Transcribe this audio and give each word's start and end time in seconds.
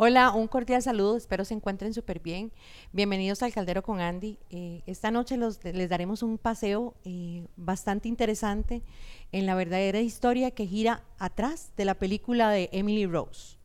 Hola, 0.00 0.30
un 0.30 0.46
cordial 0.46 0.80
saludo, 0.80 1.16
espero 1.16 1.44
se 1.44 1.54
encuentren 1.54 1.92
súper 1.92 2.20
bien. 2.20 2.52
Bienvenidos 2.92 3.42
al 3.42 3.52
Caldero 3.52 3.82
con 3.82 4.00
Andy. 4.00 4.38
Eh, 4.48 4.84
esta 4.86 5.10
noche 5.10 5.36
les 5.36 5.88
daremos 5.88 6.22
un 6.22 6.38
paseo 6.38 6.94
eh, 7.04 7.44
bastante 7.56 8.06
interesante 8.06 8.84
en 9.32 9.44
la 9.44 9.56
verdadera 9.56 10.00
historia 10.00 10.52
que 10.52 10.68
gira 10.68 11.02
atrás 11.18 11.72
de 11.76 11.84
la 11.84 11.94
película 11.94 12.48
de 12.50 12.68
Emily 12.70 13.06
Rose. 13.06 13.57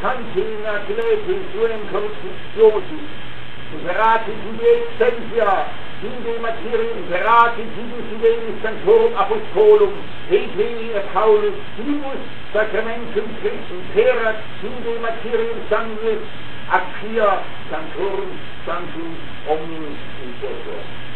santi 0.00 0.40
in 0.40 0.66
atleti 0.66 1.32
in 1.32 1.42
suem 1.52 1.82
constitutiosus, 1.92 3.06
verati 3.84 4.32
sui 4.42 4.58
essentia, 4.74 5.54
in 6.02 6.22
de 6.22 6.38
materium 6.40 7.00
verati 7.08 7.64
sui 7.74 8.02
suem 8.10 8.44
santorum 8.62 9.14
apostolum, 9.16 9.94
et 10.30 10.54
vei 10.56 10.92
et 10.94 11.12
Paulus 11.12 11.56
primus 11.76 12.22
sacramentum 12.52 13.26
Christum 13.40 13.82
perat 13.94 14.38
in 14.62 14.76
de 14.84 14.98
materie 15.00 15.56
sanguis, 15.70 16.22
acquia 16.68 17.42
santorum 17.70 18.38
sanctum 18.64 19.16
omnis 19.48 19.98
in 20.22 20.32
corpore. 20.40 21.07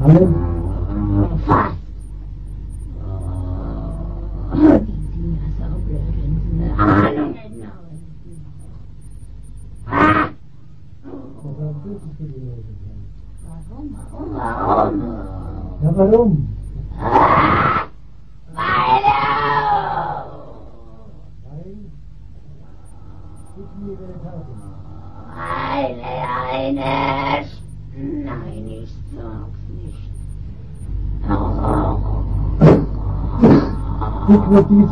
Amen. 0.00 0.45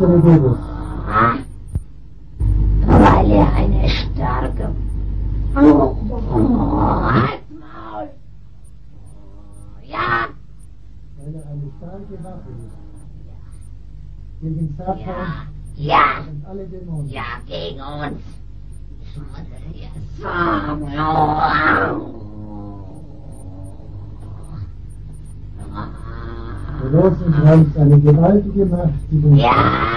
Ah. 0.04 1.38
Weil 2.86 3.30
er 3.30 3.54
eine 3.54 3.88
starke. 3.88 4.68
Maul. 5.54 5.96
Ja, 9.86 10.28
Weil 11.16 11.34
er 11.34 11.46
eine 11.50 11.68
starke 11.78 12.14
Waffe 12.22 12.50
ist. 12.50 12.74
Gegen 14.42 14.76
ja, 14.78 14.84
Satan 14.84 15.48
ja, 15.76 16.04
und 16.28 16.46
alle 16.46 16.64
Dämonen. 16.66 17.08
ja, 17.08 17.22
gegen 17.46 17.80
uns. 17.80 18.20
Ich 19.00 19.16
muss 19.16 19.46
dir 19.72 19.90
sagen. 20.22 20.80
Der 26.82 27.00
Rosenkranz 27.00 27.76
eine 27.78 28.00
gewaltige 28.00 28.66
Macht 28.66 29.10
gegen 29.10 29.36
Ja. 29.36 29.93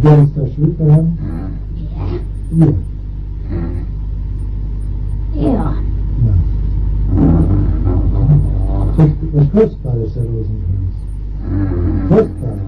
Wer 0.00 0.22
ist 0.22 0.36
der 0.36 0.46
Schulverein? 0.46 1.18
Ihr. 2.52 2.74
Ihr. 5.34 5.52
Ja. 5.52 5.74
Das 9.32 9.50
Kostbare, 9.52 10.06
der 10.14 10.22
Rosenkranz. 10.22 10.94
Kostbare. 12.08 12.60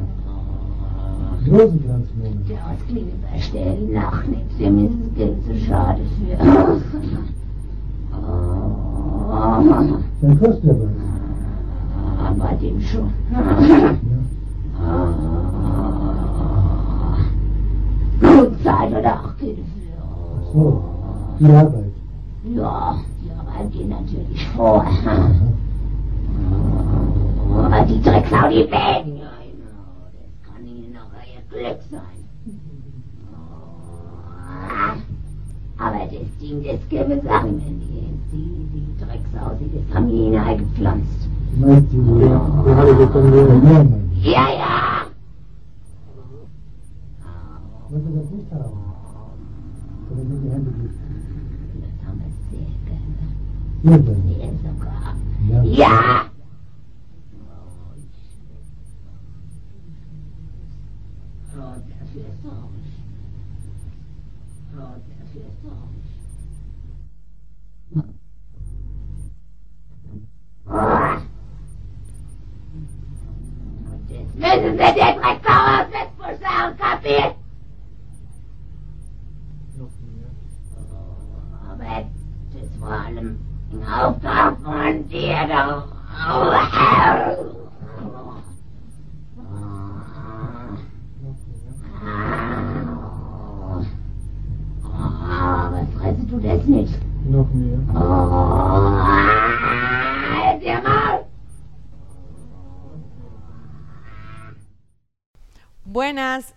Rosenkranzmoment. 1.51 2.49
Die 2.49 3.05
bei 3.23 3.39
Stellen 3.41 3.93
nach 3.93 4.27
nichts. 4.27 4.59
Ihr 4.59 4.71
müsst 4.71 4.95
das 5.01 5.15
Geld 5.17 5.45
zu 5.45 5.55
schade 5.67 6.03
für. 6.19 6.37
Dann 10.21 10.41
kostet 10.41 10.65
er 10.65 10.81
was. 10.81 10.90
Arbeit. 21.45 21.93
Ja, 22.55 22.99
die 23.23 23.31
Arbeit 23.31 23.73
geht 23.73 23.89
natürlich 23.89 24.47
vor. 24.49 24.85
Aber 27.63 27.85
die 27.87 28.01
Drecksau, 28.03 28.49
die 28.49 28.65
Bäden. 28.65 29.17
Ja, 29.19 29.31
genau, 29.41 30.09
das 30.13 30.31
kann 30.47 30.67
Ihnen 30.67 30.93
noch 30.93 31.11
euer 31.15 31.43
Glück 31.51 31.81
sein. 31.91 32.21
Aber 35.79 36.05
das 36.05 36.39
Ding, 36.41 36.63
das 36.63 36.89
gäbe 36.89 37.21
Sachen, 37.25 37.63
wenn 37.65 37.81
die, 37.81 38.07
die, 38.33 38.69
die 38.75 38.87
Drecksau, 38.99 39.55
die 39.59 39.71
das 39.75 39.97
haben 39.97 40.09
die 40.09 40.17
Ihnen 40.17 40.39
eingepflanzt. 40.39 41.29
Meinst 41.59 41.93
du, 41.93 42.01
wir 53.83 54.20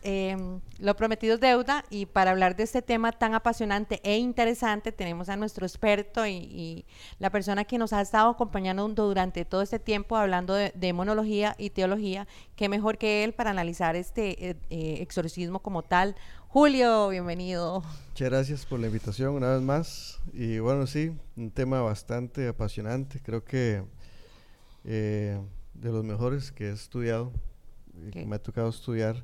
Eh, 0.03 0.35
lo 0.79 0.95
prometido 0.95 1.35
es 1.35 1.39
deuda 1.39 1.85
y 1.89 2.05
para 2.05 2.31
hablar 2.31 2.55
de 2.55 2.63
este 2.63 2.81
tema 2.81 3.11
tan 3.11 3.33
apasionante 3.33 3.99
e 4.03 4.17
interesante 4.17 4.91
tenemos 4.91 5.29
a 5.29 5.35
nuestro 5.37 5.65
experto 5.65 6.25
y, 6.25 6.31
y 6.33 6.85
la 7.19 7.29
persona 7.29 7.63
que 7.63 7.77
nos 7.77 7.93
ha 7.93 8.01
estado 8.01 8.29
acompañando 8.29 8.87
durante 8.87 9.45
todo 9.45 9.61
este 9.61 9.79
tiempo 9.79 10.15
hablando 10.17 10.53
de, 10.53 10.71
de 10.75 10.93
monología 10.93 11.55
y 11.57 11.69
teología, 11.69 12.27
qué 12.55 12.69
mejor 12.69 12.97
que 12.97 13.23
él 13.23 13.33
para 13.33 13.51
analizar 13.51 13.95
este 13.95 14.49
eh, 14.49 14.55
eh, 14.69 14.97
exorcismo 15.01 15.59
como 15.59 15.83
tal. 15.83 16.15
Julio, 16.49 17.09
bienvenido. 17.09 17.81
Muchas 18.09 18.29
gracias 18.29 18.65
por 18.65 18.79
la 18.79 18.85
invitación 18.87 19.33
una 19.33 19.53
vez 19.53 19.61
más. 19.61 20.19
Y 20.33 20.59
bueno, 20.59 20.85
sí, 20.85 21.11
un 21.35 21.49
tema 21.49 21.81
bastante 21.81 22.47
apasionante. 22.47 23.19
Creo 23.23 23.43
que 23.43 23.83
eh, 24.85 25.39
de 25.73 25.89
los 25.91 26.03
mejores 26.03 26.51
que 26.51 26.67
he 26.69 26.71
estudiado 26.71 27.31
y 28.07 28.11
que 28.11 28.21
Ok. 28.21 28.27
me 28.27 28.35
ha 28.35 28.39
tocado 28.39 28.69
estudiar. 28.69 29.23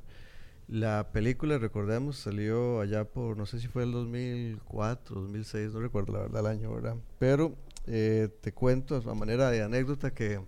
La 0.70 1.12
película, 1.12 1.58
recordemos, 1.58 2.18
salió 2.18 2.80
allá 2.80 3.04
por, 3.04 3.36
no 3.36 3.48
sé 3.48 3.60
si 3.60 3.68
fue 3.68 3.82
el 3.82 3.92
2004, 3.92 5.22
2006, 5.22 5.74
no 5.74 5.80
recuerdo 5.80 6.14
la 6.14 6.20
verdad 6.20 6.42
el 6.42 6.46
año, 6.46 6.72
¿verdad? 6.72 6.96
Pero 7.18 7.56
eh, 7.88 8.30
te 8.42 8.52
cuento 8.52 8.96
a 8.96 9.16
manera 9.16 9.50
de 9.50 9.64
anécdota 9.64 10.14
que 10.14 10.40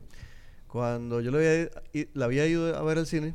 cuando 0.67 1.21
yo 1.21 1.31
la 1.31 1.39
había, 1.39 1.69
la 2.13 2.25
había 2.25 2.45
ido 2.45 2.75
a 2.75 2.83
ver 2.83 2.99
al 2.99 3.07
cine, 3.07 3.33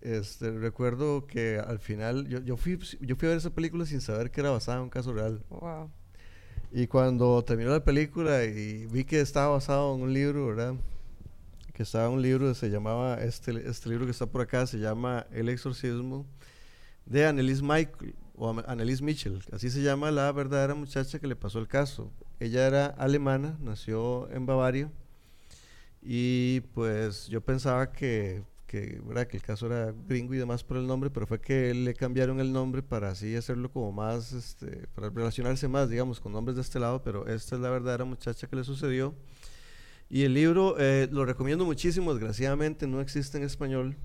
este, 0.00 0.50
recuerdo 0.50 1.28
que 1.28 1.60
al 1.64 1.78
final, 1.78 2.26
yo, 2.26 2.40
yo, 2.40 2.56
fui, 2.56 2.76
yo 3.00 3.14
fui 3.14 3.26
a 3.26 3.28
ver 3.28 3.38
esa 3.38 3.54
película 3.54 3.86
sin 3.86 4.00
saber 4.00 4.32
que 4.32 4.40
era 4.40 4.50
basada 4.50 4.78
en 4.78 4.84
un 4.84 4.90
caso 4.90 5.12
real. 5.12 5.44
Wow. 5.48 5.92
Y 6.72 6.88
cuando 6.88 7.40
terminó 7.44 7.70
la 7.70 7.84
película 7.84 8.42
y 8.42 8.86
vi 8.86 9.04
que 9.04 9.20
estaba 9.20 9.50
basado 9.50 9.94
en 9.94 10.02
un 10.02 10.12
libro, 10.12 10.48
¿verdad? 10.48 10.74
Que 11.80 11.84
estaba 11.84 12.10
un 12.10 12.20
libro, 12.20 12.52
se 12.52 12.68
llamaba, 12.68 13.14
este, 13.22 13.66
este 13.66 13.88
libro 13.88 14.04
que 14.04 14.10
está 14.10 14.26
por 14.26 14.42
acá, 14.42 14.66
se 14.66 14.78
llama 14.78 15.26
El 15.32 15.48
exorcismo 15.48 16.26
de 17.06 17.24
Annelies 17.24 17.62
Michael, 17.62 18.14
o 18.36 18.50
Annelies 18.66 19.00
Mitchell, 19.00 19.42
así 19.50 19.70
se 19.70 19.80
llama 19.80 20.10
la 20.10 20.30
verdadera 20.30 20.74
muchacha 20.74 21.18
que 21.18 21.26
le 21.26 21.36
pasó 21.36 21.58
el 21.58 21.68
caso. 21.68 22.12
Ella 22.38 22.66
era 22.66 22.84
alemana, 22.84 23.56
nació 23.62 24.30
en 24.30 24.44
Bavaria, 24.44 24.92
y 26.02 26.60
pues 26.74 27.28
yo 27.28 27.40
pensaba 27.40 27.92
que, 27.92 28.42
que, 28.66 29.00
¿verdad? 29.02 29.26
que 29.26 29.38
el 29.38 29.42
caso 29.42 29.64
era 29.64 29.94
gringo 30.06 30.34
y 30.34 30.36
demás 30.36 30.62
por 30.62 30.76
el 30.76 30.86
nombre, 30.86 31.08
pero 31.08 31.26
fue 31.26 31.40
que 31.40 31.72
le 31.72 31.94
cambiaron 31.94 32.40
el 32.40 32.52
nombre 32.52 32.82
para 32.82 33.08
así 33.08 33.34
hacerlo 33.34 33.72
como 33.72 33.90
más, 33.90 34.34
este, 34.34 34.86
para 34.88 35.08
relacionarse 35.08 35.66
más, 35.66 35.88
digamos, 35.88 36.20
con 36.20 36.32
nombres 36.32 36.56
de 36.56 36.60
este 36.60 36.78
lado, 36.78 37.02
pero 37.02 37.26
esta 37.26 37.54
es 37.54 37.62
la 37.62 37.70
verdadera 37.70 38.04
muchacha 38.04 38.46
que 38.46 38.56
le 38.56 38.64
sucedió. 38.64 39.14
Y 40.10 40.24
el 40.24 40.34
libro 40.34 40.74
eh, 40.80 41.08
lo 41.12 41.24
recomiendo 41.24 41.64
muchísimo, 41.64 42.12
desgraciadamente 42.12 42.88
no 42.88 43.00
existe 43.00 43.38
en 43.38 43.44
español, 43.44 43.96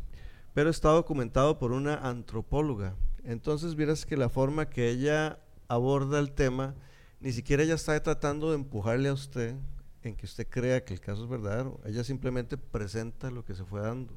pero 0.53 0.69
está 0.69 0.89
documentado 0.89 1.57
por 1.57 1.71
una 1.71 1.95
antropóloga. 1.95 2.95
Entonces 3.23 3.75
vieras 3.75 4.05
que 4.05 4.15
la 4.15 4.29
forma 4.29 4.69
que 4.69 4.91
ella 4.91 5.39
aborda 5.67 6.19
el 6.19 6.31
tema, 6.31 6.75
ni 7.19 7.31
siquiera 7.31 7.63
ella 7.63 7.73
está 7.73 8.01
tratando 8.03 8.51
de 8.51 8.55
empujarle 8.57 9.09
a 9.09 9.13
usted 9.13 9.55
en 10.03 10.15
que 10.15 10.27
usted 10.27 10.47
crea 10.47 10.85
que 10.85 10.93
el 10.93 10.99
caso 10.99 11.23
es 11.23 11.29
verdadero, 11.29 11.81
ella 11.85 12.03
simplemente 12.03 12.55
presenta 12.55 13.31
lo 13.31 13.43
que 13.43 13.55
se 13.55 13.65
fue 13.65 13.81
dando. 13.81 14.13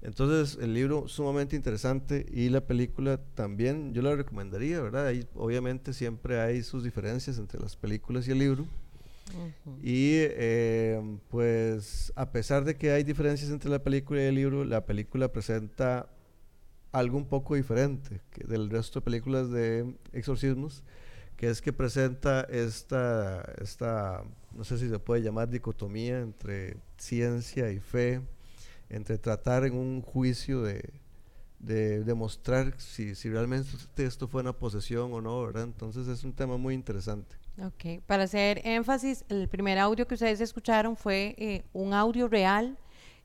Entonces 0.00 0.58
el 0.62 0.72
libro 0.72 1.08
sumamente 1.08 1.56
interesante 1.56 2.24
y 2.32 2.48
la 2.48 2.62
película 2.62 3.20
también 3.34 3.92
yo 3.92 4.00
la 4.00 4.16
recomendaría, 4.16 4.80
¿verdad? 4.80 5.12
Obviamente 5.34 5.92
siempre 5.92 6.40
hay 6.40 6.62
sus 6.62 6.82
diferencias 6.82 7.36
entre 7.36 7.60
las 7.60 7.76
películas 7.76 8.26
y 8.26 8.30
el 8.30 8.38
libro. 8.38 8.66
Y 9.82 10.12
eh, 10.14 11.18
pues 11.28 12.12
a 12.16 12.30
pesar 12.30 12.64
de 12.64 12.76
que 12.76 12.92
hay 12.92 13.04
diferencias 13.04 13.50
entre 13.50 13.70
la 13.70 13.82
película 13.82 14.22
y 14.22 14.26
el 14.26 14.34
libro, 14.34 14.64
la 14.64 14.84
película 14.84 15.32
presenta 15.32 16.08
algo 16.92 17.16
un 17.16 17.26
poco 17.26 17.54
diferente 17.54 18.20
del 18.46 18.68
resto 18.68 19.00
de 19.00 19.04
películas 19.04 19.50
de 19.50 19.94
exorcismos, 20.12 20.82
que 21.36 21.48
es 21.48 21.62
que 21.62 21.72
presenta 21.72 22.42
esta, 22.50 23.42
esta, 23.60 24.24
no 24.52 24.64
sé 24.64 24.78
si 24.78 24.88
se 24.88 24.98
puede 24.98 25.22
llamar 25.22 25.48
dicotomía 25.48 26.20
entre 26.20 26.76
ciencia 26.98 27.70
y 27.70 27.78
fe, 27.78 28.20
entre 28.88 29.18
tratar 29.18 29.64
en 29.64 29.74
un 29.74 30.02
juicio 30.02 30.62
de, 30.62 30.90
de 31.60 32.02
demostrar 32.04 32.74
si, 32.78 33.14
si 33.14 33.30
realmente 33.30 33.68
esto 33.96 34.26
fue 34.26 34.42
una 34.42 34.52
posesión 34.52 35.12
o 35.12 35.20
no, 35.20 35.42
¿verdad? 35.42 35.64
Entonces 35.64 36.08
es 36.08 36.24
un 36.24 36.32
tema 36.32 36.56
muy 36.56 36.74
interesante. 36.74 37.36
Ok, 37.58 38.02
para 38.06 38.22
hacer 38.24 38.62
énfasis, 38.64 39.24
el 39.28 39.48
primer 39.48 39.78
audio 39.78 40.06
que 40.06 40.14
ustedes 40.14 40.40
escucharon 40.40 40.96
fue 40.96 41.34
eh, 41.36 41.64
un 41.74 41.92
audio 41.92 42.26
real 42.26 42.78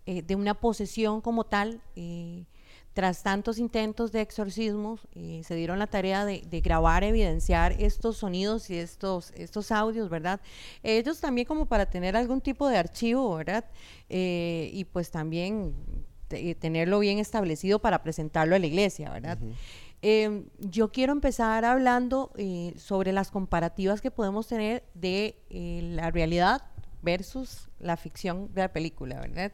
eh, 0.05 0.22
de 0.24 0.36
una 0.36 0.53
posesión 0.55 1.22
como 1.22 1.46
tal. 1.46 1.82
eh, 1.96 2.46
tras 2.94 3.24
tantos 3.24 3.58
intentos 3.60 4.13
de 4.13 4.22
exorcismo, 4.22 4.98
eh, 5.15 5.41
se 5.46 5.53
dieron 5.55 5.79
la 5.79 5.88
tarea 5.88 6.24
de, 6.24 6.44
de 6.50 6.62
grabar, 6.62 7.03
evidenciar 7.03 7.74
estos 7.74 8.15
sonidos 8.17 8.70
y 8.70 8.77
estos, 8.77 9.32
estos 9.36 9.70
audios, 9.74 10.10
¿verdad? 10.10 10.39
Ellos 10.82 11.20
también 11.20 11.46
como 11.46 11.65
para 11.65 11.86
tener 11.88 12.15
algún 12.15 12.39
tipo 12.39 12.70
de 12.70 12.77
archivo, 12.77 13.36
¿verdad? 13.36 13.65
Eh, 14.08 14.70
y 14.72 14.86
pues 14.86 15.12
también 15.12 15.75
te- 16.29 16.55
tenerlo 16.55 17.00
bien 17.00 17.20
establecido 17.20 17.79
para 17.79 18.01
presentarlo 18.01 18.55
a 18.55 18.60
la 18.60 18.65
iglesia, 18.67 19.10
¿verdad? 19.12 19.39
Eh, 20.01 20.45
yo 20.59 20.91
quiero 20.91 21.13
empezar 21.13 21.65
hablando 21.65 22.31
eh, 22.37 22.73
sobre 22.77 23.11
las 23.11 23.31
comparativas 23.31 24.01
que 24.01 24.11
podemos 24.11 24.47
tener 24.47 24.83
de 24.93 25.37
eh, 25.49 25.79
la 25.83 26.11
realidad 26.11 26.61
versus 27.01 27.69
la 27.79 27.97
ficción 27.97 28.53
de 28.53 28.61
la 28.61 28.73
película, 28.73 29.19
¿verdad? 29.19 29.51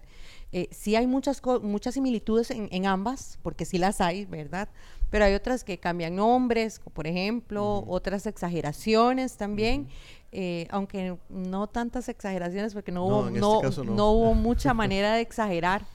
Eh, 0.54 0.68
sí 0.72 0.96
hay 0.98 1.08
muchas, 1.08 1.42
muchas 1.62 1.94
similitudes 1.94 2.52
en, 2.52 2.68
en 2.72 2.86
ambas, 2.86 3.40
porque 3.42 3.64
sí 3.66 3.78
las 3.78 4.02
hay, 4.02 4.26
¿verdad? 4.26 4.68
Pero 5.10 5.26
hay 5.26 5.34
otras 5.34 5.64
que 5.64 5.78
cambian 5.78 6.16
nombres, 6.16 6.80
por 6.94 7.08
ejemplo, 7.08 7.84
otras 7.88 8.26
exageraciones 8.26 9.38
también, 9.38 9.88
eh, 10.34 10.68
aunque 10.70 11.18
no 11.30 11.68
tantas 11.68 12.08
exageraciones, 12.10 12.74
porque 12.74 12.92
no, 12.92 13.08
No, 13.08 13.18
hubo, 13.18 13.28
este 13.28 13.40
no, 13.40 13.62
caso 13.62 13.84
no. 13.84 13.96
no 13.96 14.12
hubo 14.12 14.34
mucha 14.50 14.74
manera 14.74 15.14
de 15.16 15.22
exagerar. 15.22 15.86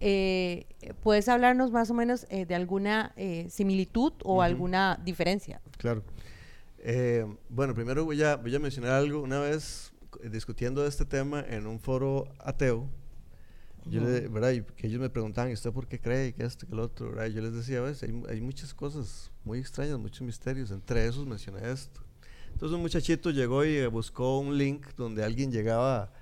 Eh, 0.00 0.66
¿Puedes 1.02 1.28
hablarnos 1.28 1.70
más 1.72 1.90
o 1.90 1.94
menos 1.94 2.26
eh, 2.30 2.46
de 2.46 2.54
alguna 2.54 3.12
eh, 3.16 3.46
similitud 3.50 4.12
o 4.24 4.42
alguna 4.42 4.98
diferencia? 5.04 5.60
Claro. 5.76 6.02
Eh, 6.78 7.26
bueno, 7.48 7.74
primero 7.74 8.04
voy 8.04 8.22
a, 8.22 8.36
voy 8.36 8.54
a 8.54 8.58
mencionar 8.60 8.92
algo. 8.92 9.20
Una 9.22 9.40
vez 9.40 9.92
discutiendo 10.30 10.86
este 10.86 11.04
tema 11.04 11.44
en 11.48 11.66
un 11.66 11.80
foro 11.80 12.26
ateo, 12.38 12.88
Yo 13.86 14.00
le- 14.02 14.28
¿verdad? 14.28 14.50
Y 14.52 14.62
que 14.62 14.86
ellos 14.86 15.00
me 15.00 15.08
preguntaban, 15.10 15.50
¿y 15.50 15.54
usted 15.54 15.72
por 15.72 15.86
qué 15.88 15.98
cree? 15.98 16.34
que 16.34 16.44
esto, 16.44 16.66
que 16.66 16.72
el 16.74 16.80
otro? 16.80 17.10
¿verdad? 17.10 17.26
Yo 17.26 17.40
les 17.42 17.54
decía, 17.54 17.80
"Ves, 17.80 18.02
hay, 18.02 18.22
hay 18.28 18.40
muchas 18.40 18.74
cosas 18.74 19.30
muy 19.44 19.58
extrañas, 19.58 19.98
muchos 19.98 20.22
misterios. 20.22 20.70
Entre 20.70 21.06
esos 21.06 21.26
mencioné 21.26 21.70
esto. 21.70 22.00
Entonces 22.52 22.74
un 22.74 22.82
muchachito 22.82 23.30
llegó 23.30 23.64
y 23.64 23.86
buscó 23.86 24.38
un 24.40 24.56
link 24.58 24.86
donde 24.96 25.24
alguien 25.24 25.50
llegaba 25.52 26.12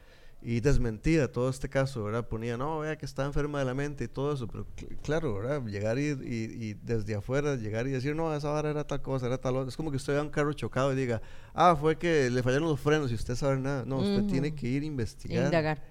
y 0.43 0.61
desmentía 0.61 1.33
todo 1.33 1.49
este 1.49 1.69
caso, 1.69 2.05
¿verdad? 2.05 2.29
Ponía, 2.29 2.57
no, 2.57 2.79
vea 2.81 2.97
que 2.97 3.07
está 3.07 3.25
enferma 3.25 3.59
de 3.59 3.65
la 3.65 3.75
mente 3.75 4.05
y 4.05 4.09
todo 4.09 4.33
eso, 4.35 4.47
pero 4.47 4.67
cl- 4.77 4.97
claro, 5.03 5.35
¿verdad? 5.35 5.65
Llegar 5.67 5.99
y, 5.99 6.09
y- 6.09 6.65
y 6.71 6.75
desde 6.75 7.15
afuera, 7.17 7.57
llegar 7.57 7.87
y 7.87 7.91
decir, 7.91 8.15
no, 8.15 8.33
esa 8.35 8.51
vara 8.51 8.71
era 8.71 8.85
tal 8.87 9.03
cosa, 9.03 9.27
era 9.27 9.39
tal 9.39 9.57
otra. 9.57 9.69
Es 9.71 9.77
como 9.77 9.91
que 9.91 9.97
usted 9.97 10.13
vea 10.13 10.23
un 10.23 10.29
carro 10.31 10.53
chocado 10.53 10.93
y 10.93 10.97
diga, 10.97 11.21
ah, 11.55 11.75
fue 11.75 11.97
que 11.99 12.31
le 12.31 12.43
fallaron 12.43 12.69
los 12.69 12.79
frenos 12.79 13.11
y 13.11 13.15
usted 13.15 13.35
sabe 13.35 13.59
nada. 13.59 13.85
No, 13.87 13.99
usted 13.99 14.25
tiene 14.25 14.55
que 14.55 14.69
ir 14.69 14.83
a 14.83 14.87
investigar 14.87 15.47
Indagar. 15.47 15.83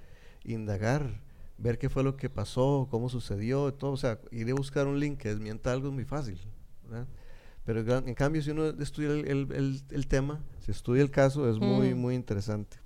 indagar, 0.43 1.21
ver 1.57 1.77
qué 1.77 1.89
fue 1.89 2.03
lo 2.03 2.15
que 2.15 2.29
pasó, 2.29 2.87
cómo 2.91 3.09
sucedió, 3.09 3.73
todo, 3.73 3.91
o 3.91 3.97
sea, 3.97 4.19
ir 4.31 4.49
a 4.51 4.53
buscar 4.53 4.87
un 4.87 4.99
link 4.99 5.17
que 5.19 5.29
desmienta 5.29 5.71
algo 5.71 5.87
es 5.87 5.93
muy 5.93 6.05
fácil, 6.05 6.39
¿verdad? 6.83 7.07
Pero 7.65 7.79
en 7.79 7.85
ca- 7.87 8.03
en 8.05 8.13
cambio, 8.13 8.41
si 8.43 8.51
uno 8.51 8.65
estudia 8.67 9.09
el, 9.09 9.27
el- 9.27 9.51
el- 9.53 9.81
el 9.89 10.07
tema, 10.07 10.39
si 10.59 10.71
estudia 10.71 11.01
el 11.01 11.09
caso, 11.09 11.49
es 11.49 11.57
muy, 11.57 11.87
muy 11.95 12.13
interesante. 12.15 12.77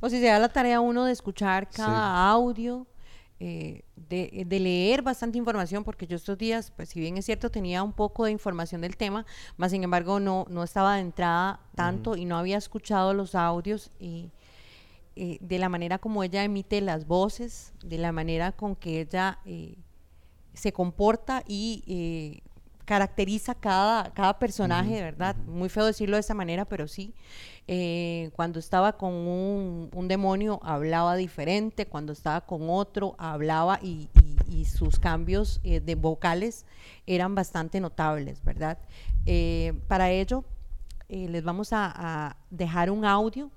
O 0.00 0.08
si 0.08 0.20
se 0.20 0.26
da 0.26 0.38
la 0.38 0.48
tarea 0.48 0.80
uno 0.80 1.04
de 1.04 1.12
escuchar 1.12 1.66
Sí. 1.70 1.76
cada 1.76 2.28
audio, 2.30 2.86
eh, 3.40 3.82
de, 3.94 4.44
de 4.46 4.60
leer 4.60 5.02
bastante 5.02 5.38
información, 5.38 5.84
porque 5.84 6.06
yo 6.06 6.16
estos 6.16 6.36
días, 6.38 6.72
pues 6.74 6.88
si 6.88 6.98
bien 7.00 7.16
es 7.16 7.24
cierto, 7.26 7.50
tenía 7.50 7.82
un 7.82 7.92
poco 7.92 8.24
de 8.24 8.32
información 8.32 8.80
del 8.80 8.96
tema, 8.96 9.24
más 9.56 9.70
sin 9.70 9.84
embargo 9.84 10.18
no, 10.20 10.44
no 10.50 10.62
estaba 10.64 10.94
de 10.96 11.02
entrada 11.02 11.60
tanto 11.74 12.16
y 12.16 12.24
no 12.24 12.36
había 12.36 12.56
escuchado 12.58 13.14
los 13.14 13.34
audios 13.36 13.90
y 14.00 14.30
eh, 15.14 15.38
de 15.40 15.58
la 15.58 15.68
manera 15.68 15.98
como 15.98 16.22
ella 16.24 16.42
emite 16.44 16.80
las 16.80 17.06
voces, 17.06 17.72
de 17.84 17.98
la 17.98 18.10
manera 18.12 18.52
con 18.52 18.74
que 18.76 19.00
ella 19.00 19.38
eh, 19.44 19.76
se 20.54 20.72
comporta 20.72 21.42
y 21.46 21.84
eh, 21.86 22.47
caracteriza 22.88 23.54
cada, 23.54 24.10
cada 24.14 24.38
personaje, 24.38 25.02
¿verdad? 25.02 25.36
Muy 25.46 25.68
feo 25.68 25.84
decirlo 25.84 26.16
de 26.16 26.20
esa 26.20 26.32
manera, 26.32 26.64
pero 26.64 26.88
sí. 26.88 27.12
Eh, 27.66 28.30
cuando 28.34 28.58
estaba 28.58 28.94
con 28.96 29.12
un, 29.12 29.90
un 29.94 30.08
demonio 30.08 30.58
hablaba 30.62 31.14
diferente, 31.16 31.84
cuando 31.84 32.14
estaba 32.14 32.40
con 32.40 32.62
otro 32.70 33.14
hablaba 33.18 33.78
y, 33.82 34.08
y- 34.48 34.60
y 34.60 34.64
sus 34.64 34.98
cambios 34.98 35.60
eh, 35.64 35.80
de 35.80 35.94
vocales 35.96 36.64
eran 37.06 37.34
bastante 37.34 37.78
notables, 37.78 38.42
¿verdad? 38.42 38.78
Eh, 39.26 39.74
para 39.86 40.10
ello, 40.10 40.44
les 41.10 41.44
vamos 41.44 41.72
a, 41.74 41.92
a 41.94 42.36
dejar 42.50 42.90
un 42.90 43.04
audio 43.04 43.50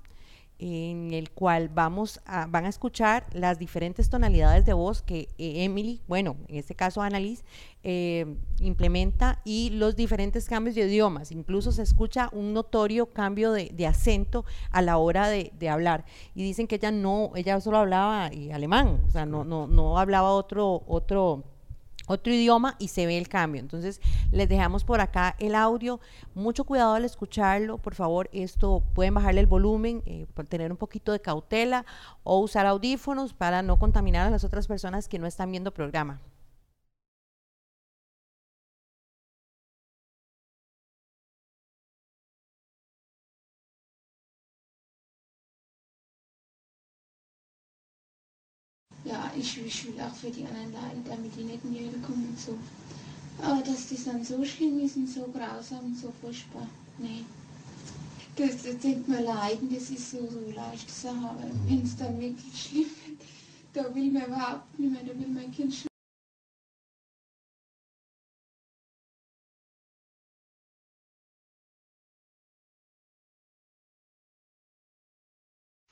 en 0.62 1.12
el 1.12 1.30
cual 1.30 1.68
vamos 1.68 2.20
a, 2.24 2.46
van 2.46 2.66
a 2.66 2.68
escuchar 2.68 3.26
las 3.32 3.58
diferentes 3.58 4.08
tonalidades 4.08 4.64
de 4.64 4.72
voz 4.72 5.02
que 5.02 5.28
eh, 5.36 5.64
Emily, 5.64 6.00
bueno, 6.06 6.36
en 6.46 6.56
este 6.56 6.76
caso 6.76 7.02
Annalise, 7.02 7.42
eh, 7.82 8.36
implementa 8.60 9.40
y 9.44 9.70
los 9.70 9.96
diferentes 9.96 10.48
cambios 10.48 10.76
de 10.76 10.82
idiomas. 10.82 11.32
Incluso 11.32 11.72
se 11.72 11.82
escucha 11.82 12.28
un 12.32 12.52
notorio 12.52 13.06
cambio 13.06 13.50
de, 13.50 13.86
acento 13.88 14.44
a 14.70 14.82
la 14.82 14.98
hora 14.98 15.28
de, 15.28 15.50
de 15.58 15.68
hablar. 15.68 16.04
Y 16.36 16.44
dicen 16.44 16.68
que 16.68 16.76
ella 16.76 16.92
no, 16.92 17.32
ella 17.34 17.60
solo 17.60 17.78
hablaba 17.78 18.28
eh, 18.28 18.52
alemán, 18.52 19.00
o 19.08 19.10
sea, 19.10 19.26
no, 19.26 19.42
no, 19.42 19.66
no 19.66 19.98
hablaba 19.98 20.30
otro, 20.30 20.84
otro 20.86 21.42
otro 22.06 22.32
idioma 22.32 22.76
y 22.78 22.88
se 22.88 23.06
ve 23.06 23.18
el 23.18 23.28
cambio. 23.28 23.60
Entonces, 23.60 24.00
les 24.30 24.48
dejamos 24.48 24.84
por 24.84 25.00
acá 25.00 25.36
el 25.38 25.54
audio. 25.54 26.00
Mucho 26.34 26.64
cuidado 26.64 26.94
al 26.94 27.04
escucharlo, 27.04 27.78
por 27.78 27.94
favor. 27.94 28.28
Esto 28.32 28.82
pueden 28.94 29.14
bajarle 29.14 29.40
el 29.40 29.46
volumen, 29.46 30.02
eh, 30.06 30.26
por 30.34 30.46
tener 30.46 30.70
un 30.70 30.78
poquito 30.78 31.12
de 31.12 31.20
cautela 31.20 31.84
o 32.24 32.38
usar 32.38 32.66
audífonos 32.66 33.34
para 33.34 33.62
no 33.62 33.78
contaminar 33.78 34.26
a 34.26 34.30
las 34.30 34.44
otras 34.44 34.66
personas 34.66 35.08
que 35.08 35.18
no 35.18 35.26
están 35.26 35.50
viendo 35.50 35.72
programa. 35.72 36.20
Ich, 49.42 49.58
ich 49.66 49.86
will 49.88 50.00
auch 50.00 50.14
für 50.14 50.30
die 50.30 50.44
anderen 50.46 50.72
leiden, 50.72 51.04
damit 51.04 51.34
die 51.34 51.42
nicht 51.42 51.64
in 51.64 51.74
die 51.74 51.80
Hölle 51.80 51.98
kommen 51.98 52.28
und 52.28 52.38
so. 52.38 52.56
Aber 53.42 53.60
dass 53.60 53.88
das 53.88 54.04
dann 54.04 54.24
so 54.24 54.44
schlimm 54.44 54.78
ist 54.78 54.94
und 54.94 55.08
so 55.08 55.22
grausam 55.34 55.86
und 55.86 55.98
so 55.98 56.12
furchtbar, 56.20 56.68
nee. 56.98 57.24
Das, 58.36 58.62
das 58.62 58.78
denkt 58.78 59.08
man 59.08 59.24
leiden, 59.24 59.68
das 59.74 59.90
ist 59.90 60.12
so, 60.12 60.18
so 60.30 60.48
leicht 60.54 60.88
Sache, 60.88 61.28
aber 61.28 61.50
wenn 61.66 61.82
es 61.82 61.96
dann 61.96 62.20
wirklich 62.20 62.62
schlimm 62.62 62.90
wird, 63.04 63.20
da 63.72 63.92
will 63.92 64.12
man 64.12 64.26
überhaupt 64.26 64.78
nicht 64.78 64.92
mehr, 64.92 65.02
da 65.02 65.18
will 65.18 65.28
mein 65.28 65.50
Kind 65.50 65.74
schon 65.74 65.88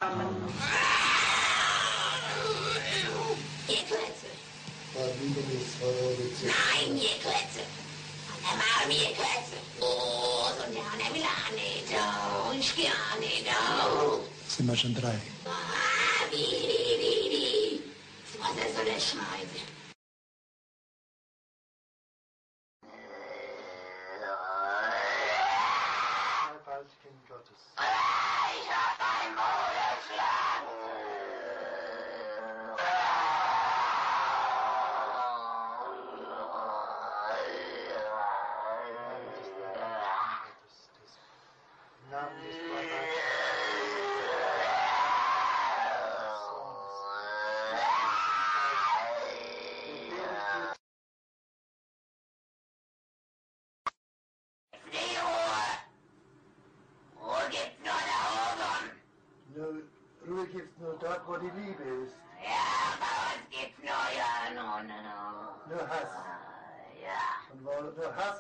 Ihr 0.03 0.80
wir 14.71 14.77
schon 14.77 14.95
drei? 14.95 15.15
Ah, 15.45 15.51
wie, 16.31 16.37
wie, 16.37 16.95
wie, 17.03 17.31
wie. 17.31 17.81
Was 18.39 18.57
ist 18.65 18.75
so 18.77 18.81
eine 18.81 18.91
Scheiße? 18.91 19.60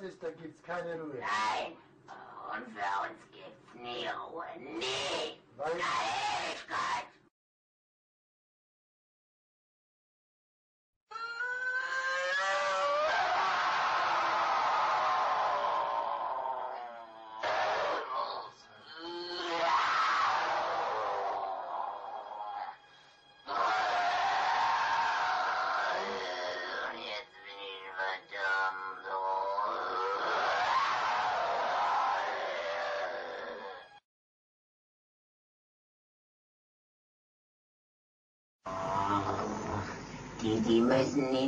Hass 0.00 0.08
ist, 0.08 0.22
da 0.22 0.30
gibt's 0.30 0.62
keine 0.62 0.94
Ruhe. 1.00 1.14
nein. 1.20 1.76
Und 2.52 2.66
für 2.72 2.80
uns 3.02 3.20
gibt's 3.32 3.74
nie 3.74 4.06
Ruhe. 4.08 4.44
Nie. 4.58 5.38
Weil, 5.56 5.72
Eine 5.72 5.80
Ewigkeit. 5.80 7.09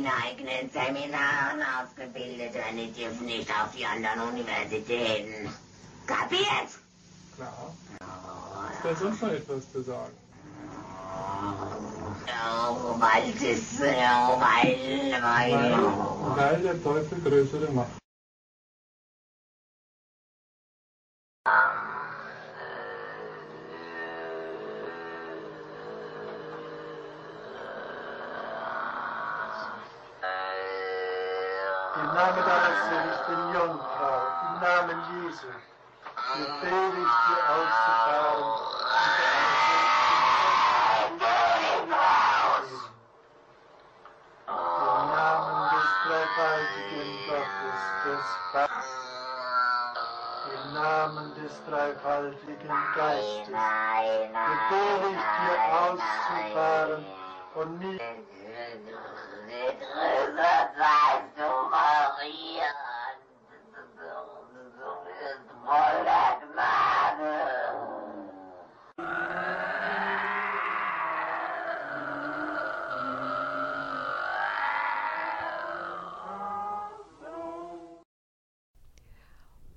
In 0.03 0.09
eigenen 0.09 0.69
Seminaren 0.69 1.61
ausgebildet 1.79 2.53
werden, 2.53 2.77
die 2.77 2.91
dürfen 2.91 3.25
nicht 3.25 3.49
auf 3.49 3.71
die 3.75 3.85
anderen 3.85 4.33
Universitäten. 4.33 5.49
Kapiert? 6.05 6.69
Klar. 7.35 7.73
Ist 8.73 8.83
da 8.83 8.95
sonst 8.95 9.21
noch 9.21 9.29
etwas 9.29 9.71
zu 9.71 9.81
sagen? 9.81 10.11
Oh, 12.45 12.99
weil 12.99 13.31
das, 13.31 13.79
oh, 13.79 14.41
weil, 14.41 15.13
weil. 15.21 15.53
Weil, 15.53 16.37
weil 16.37 16.61
der 16.61 16.83
Teufel 16.83 17.21
größere 17.21 17.71
Macht. 17.71 18.02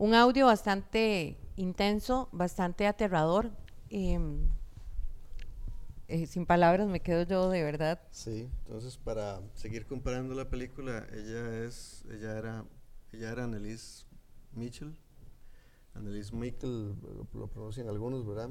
Un 0.06 0.14
audio 0.14 0.46
bastante 0.46 1.36
intenso, 1.56 2.28
bastante 2.30 2.86
aterrador. 2.86 3.50
eh, 3.90 4.20
sin 6.28 6.46
palabras 6.46 6.86
me 6.86 7.00
quedo 7.00 7.24
yo 7.24 7.50
de 7.50 7.64
verdad. 7.64 8.00
Sí, 8.12 8.48
entonces 8.66 8.98
para 8.98 9.42
seguir 9.54 9.84
comparando 9.84 10.32
la 10.36 10.48
película, 10.48 11.04
ella 11.12 11.64
es, 11.64 12.04
ella 12.08 12.38
era, 12.38 12.64
ella 13.10 13.32
era 13.32 13.42
Annelise 13.42 14.06
Mitchell, 14.52 14.94
Annelise 15.94 16.32
Michael, 16.32 16.94
lo, 17.02 17.26
lo 17.34 17.48
pronuncian 17.48 17.88
algunos, 17.88 18.24
¿verdad? 18.24 18.50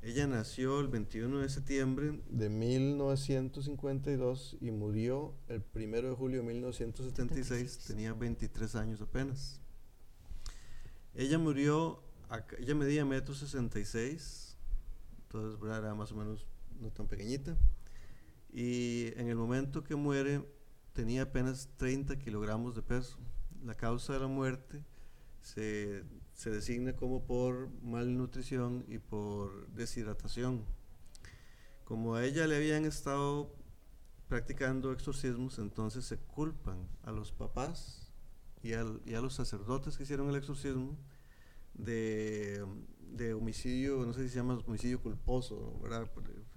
Ella 0.00 0.26
nació 0.26 0.80
el 0.80 0.88
21 0.88 1.40
de 1.40 1.50
septiembre 1.50 2.22
de 2.30 2.48
1952 2.48 4.56
y 4.62 4.70
murió 4.70 5.34
el 5.48 5.62
1 5.74 6.08
de 6.08 6.14
julio 6.14 6.40
de 6.40 6.46
1976, 6.46 7.84
tenía 7.86 8.14
23 8.14 8.76
años 8.76 9.02
apenas. 9.02 9.60
Ella 11.20 11.36
murió, 11.36 12.02
ella 12.56 12.74
medía 12.74 13.04
metro 13.04 13.34
66, 13.34 14.56
entonces 15.24 15.60
¿verdad? 15.60 15.80
era 15.80 15.94
más 15.94 16.10
o 16.12 16.14
menos 16.14 16.46
no 16.80 16.90
tan 16.90 17.08
pequeñita. 17.08 17.58
Y 18.50 19.08
en 19.18 19.28
el 19.28 19.36
momento 19.36 19.84
que 19.84 19.96
muere 19.96 20.42
tenía 20.94 21.24
apenas 21.24 21.68
30 21.76 22.18
kilogramos 22.18 22.74
de 22.74 22.80
peso. 22.80 23.18
La 23.62 23.74
causa 23.74 24.14
de 24.14 24.20
la 24.20 24.28
muerte 24.28 24.82
se, 25.42 26.04
se 26.32 26.48
designa 26.48 26.96
como 26.96 27.22
por 27.26 27.68
malnutrición 27.82 28.86
y 28.88 28.96
por 28.96 29.68
deshidratación. 29.72 30.64
Como 31.84 32.14
a 32.14 32.24
ella 32.24 32.46
le 32.46 32.56
habían 32.56 32.86
estado 32.86 33.54
practicando 34.26 34.90
exorcismos, 34.90 35.58
entonces 35.58 36.06
se 36.06 36.16
culpan 36.16 36.88
a 37.02 37.12
los 37.12 37.30
papás 37.30 38.09
y, 38.62 38.72
al- 38.74 39.00
y 39.06 39.14
a 39.14 39.20
los 39.20 39.34
sacerdotes 39.34 39.96
que 39.96 40.02
hicieron 40.04 40.28
el 40.30 40.36
exorcismo 40.36 40.96
de, 41.74 42.64
de 43.12 43.34
homicidio, 43.34 44.04
no 44.04 44.12
sé 44.12 44.24
si 44.24 44.30
se 44.30 44.36
llama 44.36 44.58
homicidio 44.66 45.00
culposo, 45.00 45.78
¿verdad? 45.82 46.08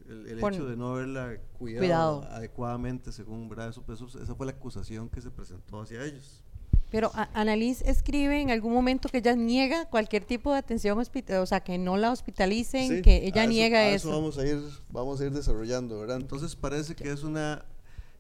El, 0.08 0.28
el 0.28 0.38
hecho 0.44 0.66
de 0.66 0.76
no 0.76 0.90
haberla 0.96 1.38
cuidado, 1.58 1.80
Cuidado. 1.80 2.24
adecuadamente, 2.32 3.12
según, 3.12 3.48
¿verdad? 3.48 3.70
Eso, 3.70 3.84
eso- 3.92 4.22
esa 4.22 4.36
fue 4.36 4.46
la 4.46 4.52
acusación 4.52 5.10
que 5.10 5.22
se 5.22 5.32
presentó 5.32 5.82
hacia 5.82 6.04
ellos. 6.04 6.44
Pero 6.92 7.10
Annalise 7.34 7.90
escribe 7.90 8.40
en 8.40 8.52
algún 8.52 8.72
momento 8.72 9.10
que 9.10 9.18
ella 9.18 9.36
niega 9.36 9.90
cualquier 9.90 10.26
tipo 10.26 10.52
de 10.52 10.60
atención 10.60 11.00
hospital, 11.00 11.42
o 11.42 11.46
sea, 11.48 11.62
que 11.62 11.80
no 11.80 11.98
la 11.98 12.12
hospitalicen, 12.12 12.98
Sí, 12.98 13.02
que 13.02 13.26
ella 13.26 13.44
a 13.44 13.48
niega 13.48 13.80
a 13.80 13.90
eso. 13.90 14.12
vamos 14.12 14.38
a 14.38 14.46
ir, 14.46 14.62
vamos 14.92 15.20
a 15.20 15.26
ir 15.26 15.32
desarrollando, 15.32 16.00
¿verdad? 16.00 16.18
Entonces 16.18 16.56
parece 16.56 16.94
que 16.96 17.12
es 17.12 17.24
una 17.24 17.66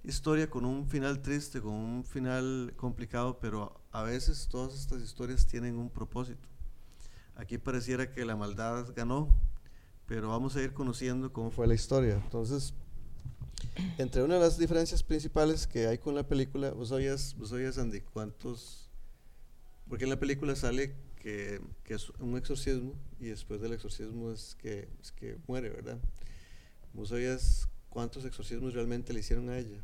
historia 0.04 0.50
con 0.50 0.66
un 0.66 0.88
final 0.88 1.22
triste, 1.22 1.62
con 1.62 1.74
un 1.74 2.04
final 2.04 2.74
complicado, 2.76 3.40
pero 3.40 3.80
a 3.92 4.04
veces 4.04 4.48
todas 4.50 4.74
estas 4.74 5.02
historias 5.02 5.46
tienen 5.46 5.78
un 5.78 5.90
propósito. 5.90 6.48
Aquí 7.36 7.58
pareciera 7.58 8.12
que 8.12 8.26
la 8.26 8.36
maldad 8.36 8.94
ganó, 8.96 9.30
pero 10.06 10.30
vamos 10.30 10.56
a 10.56 10.62
ir 10.62 10.74
conociendo 10.74 11.32
cómo 11.32 11.52
fue 11.52 11.68
la 11.68 11.74
historia. 11.74 12.16
Entonces, 12.16 12.74
entre 13.98 14.24
una 14.24 14.36
de 14.36 14.42
las 14.42 14.58
diferencias 14.58 15.02
principales 15.02 15.66
que 15.66 15.88
hay 15.88 15.98
con 15.98 16.16
la 16.16 16.28
película, 16.28 16.72
vos 16.72 16.90
sabías, 16.90 17.36
vos 17.38 17.50
sabías 17.50 17.78
Andy, 17.78 18.02
cuántos, 18.02 18.90
porque 19.88 20.04
en 20.04 20.10
la 20.10 20.20
película 20.20 20.56
sale 20.56 20.96
que, 21.18 21.62
que 21.84 21.94
es 21.94 22.10
un 22.20 22.38
exorcismo 22.38 22.94
y 23.20 23.28
después 23.28 23.62
del 23.62 23.74
exorcismo 23.74 24.32
es 24.32 24.56
que, 24.56 24.90
es 25.02 25.12
que 25.14 25.38
muere, 25.48 25.70
¿verdad? 25.70 25.98
¿Vos 26.94 27.10
sabías 27.10 27.70
cuántos 27.94 28.26
exorcismos 28.26 28.74
realmente 28.74 29.14
le 29.14 29.20
hicieron 29.20 29.50
a 29.50 29.58
ella? 29.60 29.78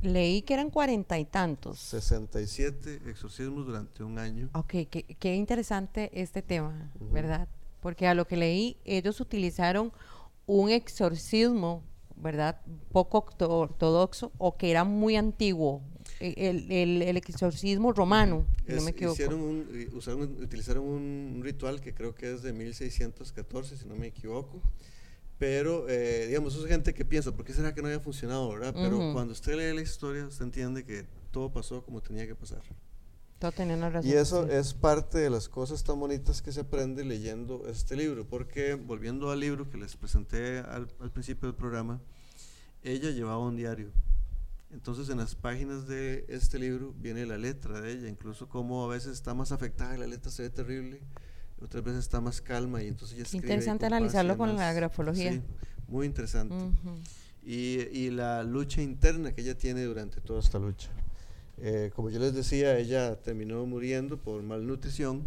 Leí 0.00 0.42
que 0.42 0.54
eran 0.54 0.70
cuarenta 0.70 1.18
y 1.18 1.24
tantos. 1.24 1.78
67 1.80 3.02
exorcismos 3.06 3.66
durante 3.66 4.02
un 4.02 4.18
año. 4.18 4.48
Ok, 4.54 4.70
qué, 4.90 5.04
qué 5.18 5.34
interesante 5.34 6.10
este 6.14 6.42
tema, 6.42 6.90
Ujú. 7.00 7.10
¿verdad? 7.12 7.48
Porque 7.80 8.06
a 8.06 8.14
lo 8.14 8.26
que 8.26 8.36
leí, 8.36 8.76
ellos 8.84 9.20
utilizaron 9.20 9.92
un 10.46 10.70
exorcismo, 10.70 11.82
¿verdad? 12.16 12.60
Poco 12.92 13.18
orto- 13.26 13.50
ortodoxo 13.50 14.32
o 14.38 14.56
que 14.56 14.70
era 14.70 14.84
muy 14.84 15.16
antiguo, 15.16 15.82
e- 16.20 16.34
el, 16.36 16.70
el- 16.70 17.02
el 17.02 17.16
exorcismo 17.16 17.92
romano, 17.92 18.44
si 18.66 18.72
no 18.72 18.78
Es- 18.78 18.84
me 18.84 18.90
equivoco. 18.90 19.14
hicieron 19.14 19.40
un, 19.40 19.68
eh, 19.72 19.88
usaron, 19.94 20.22
utilizaron 20.42 20.84
un, 20.84 21.32
un 21.36 21.42
ritual 21.44 21.80
que 21.80 21.94
creo 21.94 22.14
que 22.14 22.32
es 22.32 22.42
de 22.42 22.52
1614, 22.52 23.76
si 23.76 23.86
no 23.86 23.94
me 23.96 24.08
equivoco. 24.08 24.60
Pero, 25.42 25.88
eh, 25.88 26.28
digamos, 26.28 26.54
eso 26.54 26.62
es 26.62 26.70
gente 26.70 26.94
que 26.94 27.04
piensa, 27.04 27.32
¿por 27.32 27.44
qué 27.44 27.52
será 27.52 27.74
que 27.74 27.82
no 27.82 27.88
había 27.88 27.98
funcionado, 27.98 28.48
verdad? 28.48 28.72
Pero 28.72 28.96
Ujú. 28.96 29.12
cuando 29.12 29.32
usted 29.32 29.56
lee 29.56 29.74
la 29.74 29.82
historia, 29.82 30.24
usted 30.24 30.44
entiende 30.44 30.84
que 30.84 31.04
todo 31.32 31.52
pasó 31.52 31.82
como 31.82 32.00
tenía 32.00 32.28
que 32.28 32.36
pasar. 32.36 32.62
Todo 33.40 33.50
tenía 33.50 33.74
una 33.74 33.90
razón. 33.90 34.08
Y 34.08 34.14
eso 34.14 34.46
es 34.46 34.72
parte 34.72 35.18
de 35.18 35.30
las 35.30 35.48
cosas 35.48 35.82
tan 35.82 35.98
bonitas 35.98 36.42
que 36.42 36.52
se 36.52 36.60
aprende 36.60 37.04
leyendo 37.04 37.66
este 37.66 37.96
libro, 37.96 38.24
porque 38.24 38.74
volviendo 38.74 39.32
al 39.32 39.40
libro 39.40 39.68
que 39.68 39.78
les 39.78 39.96
presenté 39.96 40.58
al, 40.58 40.86
al 41.00 41.10
principio 41.10 41.48
del 41.48 41.56
programa, 41.56 42.00
ella 42.84 43.10
llevaba 43.10 43.40
un 43.40 43.56
diario. 43.56 43.90
Entonces 44.70 45.08
en 45.08 45.18
las 45.18 45.34
páginas 45.34 45.88
de 45.88 46.24
este 46.28 46.60
libro 46.60 46.94
viene 46.98 47.26
la 47.26 47.36
letra 47.36 47.80
de 47.80 47.90
ella, 47.90 48.08
incluso 48.08 48.48
como 48.48 48.84
a 48.84 48.94
veces 48.94 49.14
está 49.14 49.34
más 49.34 49.50
afectada, 49.50 49.96
y 49.96 49.98
la 49.98 50.06
letra 50.06 50.30
se 50.30 50.42
ve 50.42 50.50
terrible, 50.50 51.00
otras 51.62 51.84
veces 51.84 52.00
está 52.00 52.20
más 52.20 52.40
calma 52.40 52.82
y 52.82 52.88
entonces 52.88 53.16
ella 53.16 53.24
escribe 53.24 53.46
interesante 53.46 53.86
analizarlo 53.86 54.36
con 54.36 54.56
la 54.56 54.72
grafología. 54.72 55.32
Sí, 55.32 55.42
muy 55.88 56.06
interesante. 56.06 56.54
Ujú. 56.54 56.98
Y, 57.44 57.80
y 57.92 58.10
la 58.10 58.42
lucha 58.42 58.82
interna 58.82 59.32
que 59.32 59.42
ella 59.42 59.56
tiene 59.56 59.84
durante 59.84 60.20
toda 60.20 60.40
esta 60.40 60.58
lucha. 60.58 60.90
Eh, 61.58 61.92
como 61.94 62.10
yo 62.10 62.18
les 62.18 62.34
decía, 62.34 62.76
ella 62.78 63.16
terminó 63.16 63.64
muriendo 63.66 64.16
por 64.16 64.42
malnutrición 64.42 65.24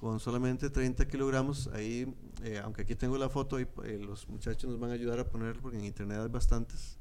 con 0.00 0.20
solamente 0.20 0.68
30 0.68 1.06
kilogramos. 1.06 1.68
Ahí, 1.68 2.12
eh, 2.42 2.60
aunque 2.62 2.82
aquí 2.82 2.94
tengo 2.94 3.16
la 3.16 3.28
foto, 3.28 3.60
y 3.60 3.66
eh, 3.84 3.98
los 3.98 4.28
muchachos 4.28 4.68
nos 4.68 4.80
van 4.80 4.90
a 4.90 4.94
ayudar 4.94 5.20
a 5.20 5.24
poner 5.24 5.58
porque 5.60 5.78
en 5.78 5.84
internet 5.84 6.18
hay 6.20 6.28
bastantes. 6.28 6.98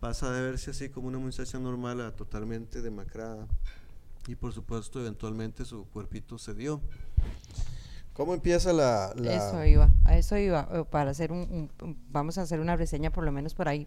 Pasa 0.00 0.32
de 0.32 0.42
verse 0.42 0.70
así 0.70 0.88
como 0.88 1.08
una 1.08 1.18
muchacha 1.18 1.58
normal 1.58 2.00
a 2.00 2.14
totalmente 2.14 2.82
demacrada. 2.82 3.46
Y 4.26 4.34
por 4.34 4.52
supuesto, 4.52 5.00
eventualmente 5.00 5.64
su 5.64 5.86
cuerpito 5.86 6.38
cedió. 6.38 6.80
¿Cómo 8.20 8.34
empieza 8.34 8.70
la...? 8.74 9.14
la- 9.16 9.34
Eso 9.34 9.64
iba, 9.64 9.88
a 10.04 10.18
eso 10.18 10.36
iba, 10.36 10.68
eh, 10.74 10.84
para 10.90 11.10
hacer 11.10 11.32
un, 11.32 11.70
vamos 12.10 12.36
a 12.36 12.42
hacer 12.42 12.60
una 12.60 12.76
reseña 12.76 13.10
por 13.10 13.24
lo 13.24 13.32
menos 13.32 13.54
por 13.54 13.66
ahí. 13.66 13.86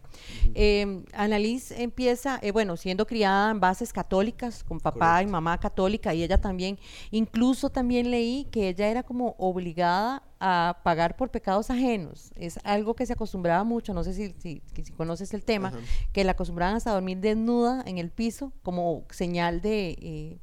Eh, 0.56 1.04
Annalise 1.14 1.84
empieza, 1.84 2.40
eh, 2.42 2.52
bueno, 2.52 2.76
siendo 2.76 3.06
criada 3.06 3.52
en 3.52 3.60
bases 3.60 3.94
católicas, 3.94 4.64
con 4.64 4.80
papá 4.80 5.22
y 5.22 5.28
mamá 5.28 5.60
católica, 5.60 6.16
y 6.16 6.24
ella 6.24 6.42
también, 6.42 6.80
incluso 7.12 7.70
también 7.70 8.10
leí 8.10 8.46
que 8.46 8.70
ella 8.70 8.88
era 8.88 9.04
como 9.04 9.36
obligada 9.38 10.24
a 10.40 10.80
pagar 10.84 11.16
por 11.16 11.30
pecados 11.30 11.70
ajenos. 11.70 12.32
Es 12.36 12.60
algo 12.64 12.96
que 12.96 13.06
se 13.06 13.14
acostumbraba 13.14 13.64
mucho, 13.64 13.94
no 13.94 14.04
sé 14.04 14.16
si, 14.16 14.34
si, 14.40 14.64
conoces 14.98 15.32
el 15.36 15.44
tema, 15.44 15.72
que 16.12 16.24
la 16.24 16.32
acostumbraban 16.32 16.76
hasta 16.76 16.92
dormir 16.92 17.20
desnuda 17.20 17.84
en 17.86 18.00
el 18.00 18.10
piso 18.10 18.52
como 18.64 19.04
señal 19.12 19.62
de... 19.62 19.90
eh, 20.02 20.40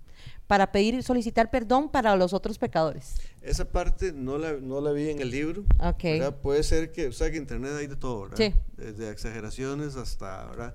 para 0.51 0.73
pedir, 0.73 1.01
solicitar 1.05 1.49
perdón 1.49 1.89
para 1.93 2.17
los 2.17 2.33
otros 2.33 2.59
pecadores. 2.59 3.15
Esa 3.41 3.67
parte 3.71 4.11
no 4.13 4.37
la, 4.37 4.55
no 4.55 4.81
la 4.81 4.91
vi 4.91 5.09
en 5.09 5.21
el 5.21 5.31
libro. 5.31 5.63
Ok. 5.79 6.03
¿verdad? 6.03 6.41
Puede 6.43 6.65
ser 6.65 6.91
que, 6.91 7.07
o 7.07 7.13
sea, 7.13 7.31
que 7.31 7.37
internet 7.37 7.71
hay 7.79 7.87
de 7.87 7.95
todo, 7.95 8.23
¿verdad? 8.23 8.37
Sí. 8.37 8.53
Desde 8.77 9.09
exageraciones 9.11 9.95
hasta, 9.95 10.47
¿verdad? 10.47 10.75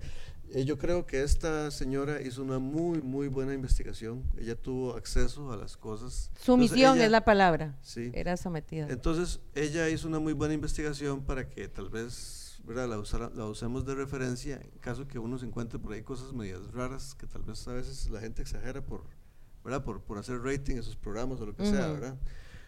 Eh, 0.53 0.63
yo 0.63 0.77
creo 0.77 1.05
que 1.05 1.23
esta 1.23 1.71
señora 1.71 2.21
hizo 2.21 2.41
una 2.41 2.57
muy, 2.57 3.01
muy 3.01 3.27
buena 3.27 3.53
investigación. 3.53 4.23
Ella 4.37 4.55
tuvo 4.55 4.95
acceso 4.95 5.51
a 5.51 5.57
las 5.57 5.75
cosas. 5.75 6.31
Sumisión 6.41 7.01
es 7.01 7.11
la 7.11 7.25
palabra. 7.25 7.77
Sí. 7.81 8.11
Era 8.13 8.37
sometida. 8.37 8.87
Entonces, 8.89 9.41
ella 9.55 9.89
hizo 9.89 10.07
una 10.07 10.19
muy 10.19 10.31
buena 10.31 10.53
investigación 10.53 11.25
para 11.25 11.49
que 11.49 11.67
tal 11.67 11.89
vez, 11.89 12.61
¿verdad? 12.63 12.87
La, 12.87 12.97
usara- 12.97 13.31
la 13.35 13.43
usemos 13.45 13.85
de 13.85 13.93
referencia 13.95 14.55
en 14.55 14.69
caso 14.79 15.05
que 15.05 15.19
uno 15.19 15.37
se 15.37 15.45
encuentre 15.45 15.79
por 15.79 15.91
ahí 15.91 16.01
cosas 16.01 16.31
medias 16.31 16.61
raras 16.71 17.13
que 17.13 17.27
tal 17.27 17.43
vez 17.43 17.67
a 17.67 17.73
veces 17.73 18.09
la 18.09 18.21
gente 18.21 18.41
exagera 18.41 18.81
por, 18.81 19.03
¿verdad? 19.65 19.83
Por, 19.83 19.99
por 20.01 20.17
hacer 20.17 20.39
rating 20.41 20.75
en 20.77 20.83
sus 20.83 20.95
programas 20.95 21.41
o 21.41 21.45
lo 21.45 21.53
que 21.55 21.65
sea, 21.65 21.87
Ujú. 21.87 21.93
¿verdad? 21.95 22.15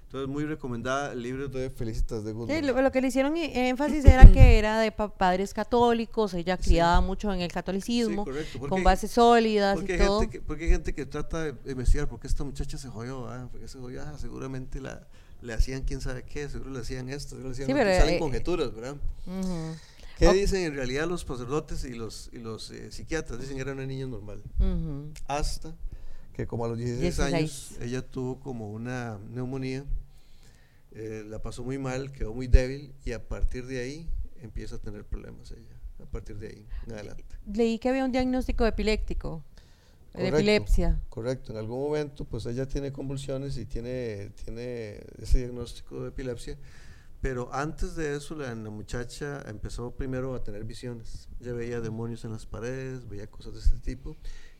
Entonces, 0.03 0.29
muy 0.29 0.45
recomendada 0.45 1.11
el 1.11 1.21
libro 1.21 1.49
de 1.49 1.69
Felicitas 1.69 2.23
de 2.23 2.31
Guzmán. 2.31 2.55
Sí, 2.61 2.65
lo, 2.65 2.81
lo 2.81 2.91
que 2.93 3.01
le 3.01 3.09
hicieron 3.09 3.35
í- 3.35 3.51
énfasis 3.53 4.05
era 4.05 4.25
que 4.31 4.57
era 4.57 4.79
de 4.79 4.91
pa- 4.93 5.13
padres 5.13 5.53
católicos, 5.53 6.33
ella 6.33 6.57
criada 6.57 7.01
mucho 7.01 7.31
en 7.33 7.41
el 7.41 7.51
catolicismo, 7.51 8.23
correcto, 8.23 8.57
porque 8.57 8.69
con 8.69 8.77
hay- 8.79 8.83
bases 8.85 9.11
sólidas 9.11 9.75
Porque 9.75 9.97
y 9.97 9.99
hay, 9.99 10.07
todo. 10.07 10.19
gente 10.21 10.37
que, 10.39 10.45
porque 10.45 10.63
hay 10.63 10.69
gente 10.69 10.93
que 10.93 11.05
trata 11.05 11.43
de 11.43 11.71
investigar 11.71 12.07
por 12.07 12.19
qué 12.21 12.27
esta 12.27 12.43
muchacha 12.45 12.77
se 12.77 12.87
jodió, 12.87 13.27
ah, 13.27 13.49
¿Por 13.51 13.59
qué 13.59 13.67
se 13.67 13.79
jodió? 13.79 14.01
Ah, 14.01 14.15
seguramente 14.17 14.79
la, 14.79 15.05
le 15.41 15.53
hacían 15.53 15.83
quién 15.83 15.99
sabe 15.99 16.23
qué, 16.23 16.47
seguro 16.47 16.71
le 16.71 16.79
hacían 16.79 17.09
esto, 17.09 17.31
seguro 17.31 17.49
le 17.49 17.53
hacían 17.53 17.67
Sí, 17.67 17.73
pero, 17.73 17.91
salen 17.99 18.15
eh, 18.15 18.19
conjeturas, 18.19 18.73
¿verdad? 18.73 18.95
Ujú, 19.25 19.75
¿Qué 20.17 20.27
Ok. 20.29 20.33
dicen 20.35 20.61
en 20.63 20.73
realidad 20.73 21.05
los 21.05 21.21
sacerdotes 21.21 21.83
y 21.83 21.93
los, 21.93 22.29
y 22.31 22.37
los 22.39 22.71
eh, 22.71 22.91
psiquiatras? 22.93 23.41
Dicen 23.41 23.55
que 23.57 23.61
era 23.61 23.73
una 23.73 23.85
niña 23.85 24.07
normal. 24.07 24.41
ujú. 24.57 25.11
Hasta 25.27 25.75
que 26.37 26.45
como 26.45 26.65
a 26.65 26.67
los 26.67 26.77
16, 26.77 27.01
16. 27.01 27.33
años 27.33 27.77
ella 27.81 28.03
tuvo 28.03 28.39
como 28.39 28.71
una 28.71 29.17
neumonía, 29.31 29.83
eh, 30.91 31.23
la 31.27 31.41
pasó 31.41 31.63
muy 31.63 31.79
mal, 31.79 32.11
quedó 32.11 32.31
muy 32.31 32.45
débil 32.45 32.93
y 33.03 33.13
a 33.13 33.27
partir 33.27 33.65
de 33.65 33.79
ahí 33.79 34.07
empieza 34.41 34.75
a 34.75 34.77
tener 34.77 35.03
problemas 35.03 35.49
ella, 35.51 35.75
a 35.99 36.05
partir 36.05 36.37
de 36.37 36.49
ahí 36.49 36.67
en 36.85 36.93
adelante. 36.93 37.25
Leí 37.51 37.79
que 37.79 37.89
había 37.89 38.05
un 38.05 38.11
diagnóstico 38.11 38.67
epiléptico, 38.67 39.43
de 40.13 40.19
Correcto, 40.19 40.37
epilepsia. 40.37 41.01
Correcto, 41.09 41.53
en 41.53 41.57
algún 41.57 41.79
momento 41.79 42.23
pues 42.23 42.45
ella 42.45 42.67
tiene 42.67 42.91
convulsiones 42.91 43.57
y 43.57 43.65
tiene, 43.65 44.29
tiene 44.45 44.99
ese 45.19 45.39
diagnóstico 45.39 46.03
de 46.03 46.09
epilepsia, 46.09 46.55
pero 47.19 47.51
antes 47.51 47.95
de 47.95 48.15
eso 48.15 48.35
la, 48.35 48.53
la 48.53 48.69
muchacha 48.69 49.43
empezó 49.47 49.89
primero 49.89 50.35
a 50.35 50.43
tener 50.43 50.65
visiones, 50.65 51.29
ella 51.41 51.53
veía 51.53 51.81
demonios 51.81 52.25
en 52.25 52.31
las 52.31 52.45
paredes, 52.45 53.09
veía 53.09 53.25
cosas 53.25 53.55
de 53.55 53.59
este 53.59 53.79
tipo 53.79 54.15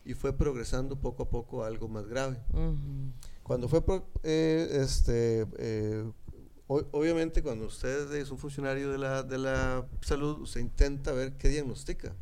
y 0.08 0.14
fue 0.14 0.32
progresando 0.32 0.98
poco 0.98 1.24
a 1.24 1.28
poco 1.28 1.62
a 1.62 1.66
algo 1.66 1.86
más 1.86 2.06
grave. 2.06 2.38
Ujú. 2.54 3.12
Cuando 3.42 3.68
fue, 3.68 3.84
pro- 3.84 4.08
eh, 4.22 4.66
este, 4.82 5.46
eh, 5.58 6.10
o- 6.66 6.86
obviamente 6.92 7.42
cuando 7.42 7.66
usted 7.66 8.10
es 8.14 8.30
un 8.30 8.38
funcionario 8.38 8.90
de 8.90 8.96
la, 8.96 9.22
de 9.22 9.36
la 9.36 9.86
salud, 10.00 10.40
usted 10.40 10.60
intenta 10.62 11.12
ver 11.12 11.34
qué 11.36 11.50
diagnostica. 11.50 12.14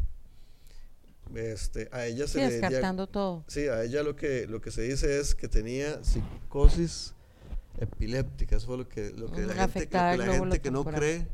Este, 1.34 1.88
a 1.92 2.06
ella 2.06 2.26
se 2.26 2.34
Sí, 2.34 2.38
le 2.40 2.50
descartando 2.50 3.06
todo. 3.06 3.44
Sí, 3.46 3.68
a 3.68 3.82
ella 3.84 4.02
lo 4.02 4.16
que, 4.16 4.46
lo 4.48 4.60
que 4.60 4.72
se 4.72 4.82
dice 4.82 5.20
es 5.20 5.36
que 5.36 5.46
tenía 5.46 6.02
psicosis 6.02 7.14
epiléptica. 7.78 8.56
Eso 8.56 8.66
fue 8.66 8.78
lo 8.78 8.88
que, 8.88 9.10
lo 9.10 9.30
que 9.30 9.42
la 9.42 9.54
gente, 9.68 9.80
lo 9.84 9.90
que 9.90 10.16
la 10.18 10.32
gente 10.34 10.60
que 10.60 10.70
no 10.72 10.84
cree, 10.84 11.28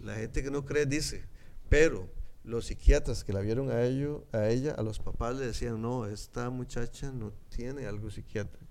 la 0.00 0.14
gente 0.14 0.44
que 0.44 0.50
no 0.52 0.64
cree 0.64 0.86
dice. 0.86 1.24
Pero 1.68 2.08
los 2.48 2.66
psiquiatras 2.66 3.24
que 3.24 3.32
la 3.34 3.40
vieron 3.40 3.70
a, 3.70 3.82
ello, 3.82 4.24
a 4.32 4.48
ella, 4.48 4.72
a 4.72 4.82
los 4.82 4.98
papás 4.98 5.36
le 5.36 5.46
decían, 5.46 5.82
no, 5.82 6.06
esta 6.06 6.48
muchacha 6.48 7.12
no 7.12 7.30
tiene 7.54 7.86
algo 7.86 8.10
psiquiátrico. 8.10 8.64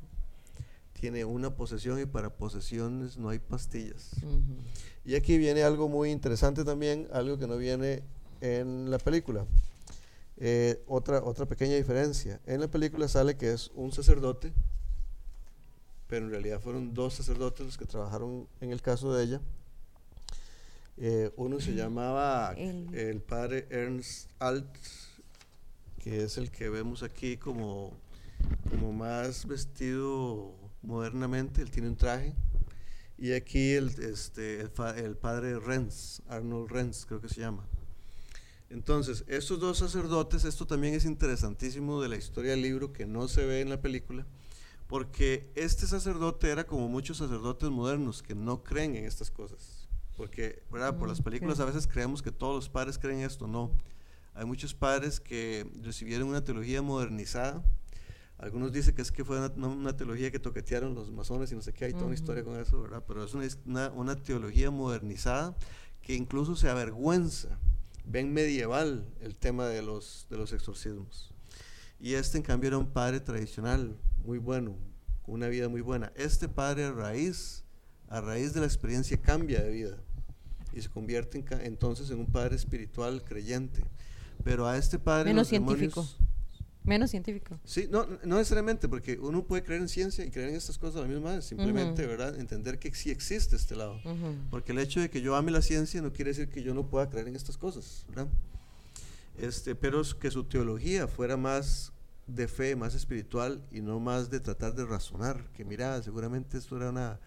Tiene 0.99 1.23
una 1.25 1.55
posesión 1.55 2.01
y 2.01 2.07
para 2.07 2.31
posesiones 2.31 3.17
no 3.17 3.29
hay 3.29 3.37
pastillas. 3.37 4.15
Y 5.05 5.13
aquí 5.13 5.37
viene 5.37 5.61
algo 5.61 5.87
muy 5.87 6.09
interesante 6.09 6.65
también, 6.65 7.07
algo 7.13 7.37
que 7.37 7.45
no 7.45 7.55
viene 7.55 8.01
en 8.41 8.89
la 8.89 8.97
película. 8.97 9.45
Eh, 10.37 10.83
otra, 10.87 11.23
otra 11.23 11.45
pequeña 11.45 11.75
diferencia. 11.75 12.41
En 12.47 12.61
la 12.61 12.67
película 12.67 13.07
sale 13.07 13.37
que 13.37 13.53
es 13.53 13.69
un 13.75 13.91
sacerdote, 13.91 14.53
pero 16.07 16.25
en 16.25 16.31
realidad 16.31 16.59
fueron 16.59 16.95
dos 16.95 17.13
sacerdotes 17.13 17.63
los 17.63 17.77
que 17.77 17.85
trabajaron 17.85 18.47
en 18.59 18.71
el 18.71 18.81
caso 18.81 19.13
de 19.13 19.23
ella. 19.23 19.41
Eh, 20.97 21.31
uno 21.37 21.59
se 21.59 21.75
llamaba 21.75 22.53
El- 22.57 22.93
el 22.95 23.21
padre 23.21 23.67
Ernst 23.69 24.29
Alt, 24.39 24.67
que 25.99 26.23
es 26.23 26.37
el 26.37 26.49
que 26.49 26.69
vemos 26.69 27.03
aquí 27.03 27.37
como, 27.37 27.93
como 28.69 28.93
más 28.93 29.45
vestido 29.45 30.55
modernamente, 30.81 31.61
él 31.61 31.69
tiene 31.69 31.89
un 31.89 31.97
traje. 31.97 32.33
Y 33.19 33.33
aquí 33.33 33.71
el, 33.73 33.89
este, 34.03 34.61
el, 34.61 34.71
el 34.97 35.17
padre 35.17 35.59
Renz, 35.59 36.21
Arnold 36.29 36.69
Renz 36.71 37.05
creo 37.05 37.21
que 37.21 37.29
se 37.29 37.41
llama. 37.41 37.65
Entonces, 38.69 39.23
estos 39.27 39.59
dos 39.59 39.77
sacerdotes, 39.77 40.43
esto 40.45 40.67
también 40.67 40.93
es 40.93 41.05
interesantísimo 41.05 42.01
de 42.01 42.09
la 42.09 42.17
historia 42.17 42.51
del 42.51 42.61
libro 42.61 42.91
que 42.91 43.05
no 43.05 43.27
se 43.27 43.45
ve 43.45 43.61
en 43.61 43.69
la 43.69 43.81
película, 43.81 44.25
porque 44.87 45.51
este 45.55 45.87
sacerdote 45.87 46.49
era 46.49 46.65
como 46.65 46.89
muchos 46.89 47.17
sacerdotes 47.17 47.69
modernos 47.69 48.21
que 48.23 48.35
no 48.35 48.63
creen 48.63 48.95
en 48.95 49.05
estas 49.05 49.31
cosas. 49.31 49.76
Porque, 50.17 50.63
¿verdad? 50.71 50.97
Por 50.97 51.07
las 51.07 51.21
Mm, 51.21 51.23
películas 51.23 51.59
a 51.59 51.65
veces 51.65 51.87
creemos 51.87 52.21
que 52.21 52.31
todos 52.31 52.55
los 52.55 52.69
padres 52.69 52.97
creen 52.97 53.19
esto, 53.19 53.47
no. 53.47 53.71
Hay 54.33 54.45
muchos 54.45 54.73
padres 54.73 55.19
que 55.19 55.69
recibieron 55.83 56.27
una 56.27 56.43
teología 56.43 56.81
modernizada. 56.81 57.63
Algunos 58.39 58.71
dicen 58.71 58.93
que 58.95 59.01
es 59.01 59.11
que 59.11 59.23
fue 59.23 59.37
una, 59.39 59.47
una- 59.75 59.95
teología 59.95 60.29
que 60.31 60.39
toquetearon 60.39 60.93
los 60.93 61.11
masones 61.11 61.51
y 61.51 61.55
no 61.55 61.61
sé 61.61 61.71
qué, 61.73 61.85
hay 61.85 61.93
toda 61.93 62.05
una 62.05 62.13
historia 62.15 62.43
con 62.43 62.59
eso, 62.59 62.81
¿verdad? 62.81 63.03
Pero 63.07 63.23
es 63.23 63.33
una, 63.33 63.47
una, 63.65 63.89
una 63.91 64.15
teología 64.15 64.69
modernizada 64.69 65.55
que 66.01 66.13
incluso 66.13 66.55
se 66.55 66.69
avergüenza, 66.69 67.57
ven 68.05 68.33
medieval 68.33 69.07
el 69.21 69.35
tema 69.35 69.65
de 69.67 69.81
los, 69.81 70.27
de 70.29 70.37
los 70.37 70.53
exorcismos. 70.53 71.31
Y 71.99 72.13
este 72.13 72.37
en 72.37 72.43
cambio 72.43 72.67
era 72.67 72.77
un 72.77 72.91
padre 72.91 73.19
tradicional, 73.19 73.97
muy 74.23 74.37
bueno, 74.37 74.75
con 75.23 75.33
una 75.35 75.47
vida 75.47 75.67
muy 75.67 75.81
buena. 75.81 76.11
Este 76.15 76.47
padre 76.47 76.85
a 76.85 76.91
raíz, 76.91 77.63
a 78.07 78.21
raíz 78.21 78.53
de 78.53 78.59
la 78.59 78.67
experiencia 78.67 79.17
cambia 79.19 79.61
de 79.63 79.71
vida 79.71 79.97
y 80.77 80.81
se 80.81 80.89
convierte 80.89 81.39
en 81.39 81.45
entonces 81.61 82.09
en 82.11 82.19
un 82.19 82.27
padre 82.27 82.55
espiritual 82.55 83.23
creyente. 83.23 83.83
Pero 84.43 84.67
a 84.67 84.77
este 84.77 84.99
padre 84.99 85.31
Menos 85.31 85.47
científico. 85.47 86.07
Menos 86.83 87.11
científico. 87.11 87.59
Sí, 87.65 87.87
no, 87.91 88.05
no 88.23 88.37
necesariamente, 88.37 88.87
porque 88.87 89.19
uno 89.19 89.43
puede 89.43 89.63
creer 89.63 89.81
en 89.81 89.89
ciencia 89.89 90.23
y 90.23 90.29
creer 90.29 90.49
en 90.49 90.55
estas 90.55 90.77
cosas 90.77 90.97
a 90.97 91.01
la 91.01 91.07
misma 91.07 91.35
vez, 91.35 91.45
simplemente. 91.45 92.05
¿verdad? 92.05 92.39
Entender 92.39 92.79
que 92.79 92.93
sí 92.93 93.09
existe 93.09 93.55
este 93.55 93.75
lado. 93.75 93.99
Porque 94.49 94.71
el 94.71 94.79
hecho 94.79 95.01
de 95.01 95.09
que 95.09 95.21
yo 95.21 95.35
ame 95.35 95.51
la 95.51 95.61
ciencia 95.61 96.01
no 96.01 96.13
quiere 96.13 96.31
decir 96.31 96.49
que 96.49 96.63
yo 96.63 96.73
no 96.73 96.87
pueda 96.87 97.09
creer 97.09 97.27
en 97.27 97.35
estas 97.35 97.57
cosas, 97.57 98.05
¿verdad? 98.07 98.27
Este, 99.37 99.75
pero 99.75 100.01
que 100.19 100.31
su 100.31 100.45
teología 100.45 101.07
fuera 101.07 101.35
más 101.35 101.91
de 102.27 102.47
fe, 102.47 102.75
más 102.75 102.95
espiritual 102.95 103.61
y 103.71 103.81
no 103.81 103.99
más 103.99 104.29
de 104.29 104.39
tratar 104.39 104.73
de 104.73 104.85
razonar, 104.85 105.43
que 105.53 105.65
mira, 105.65 106.01
seguramente 106.01 106.57
esto 106.57 106.77
era 106.77 106.89
una, 106.89 107.19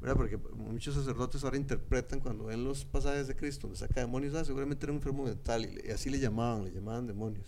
¿verdad? 0.00 0.16
Porque 0.16 0.36
muchos 0.36 0.94
sacerdotes 0.94 1.44
ahora 1.44 1.56
interpretan 1.56 2.20
cuando 2.20 2.44
ven 2.44 2.64
los 2.64 2.84
pasajes 2.84 3.26
de 3.26 3.36
Cristo 3.36 3.66
donde 3.66 3.78
saca 3.78 4.00
demonios, 4.00 4.34
ah, 4.34 4.44
seguramente 4.44 4.86
era 4.86 4.92
un 4.92 4.98
enfermo 4.98 5.24
mental 5.24 5.64
y, 5.64 5.88
y 5.88 5.90
así 5.90 6.10
le 6.10 6.18
llamaban, 6.18 6.64
le 6.64 6.72
llamaban 6.72 7.06
demonios. 7.06 7.46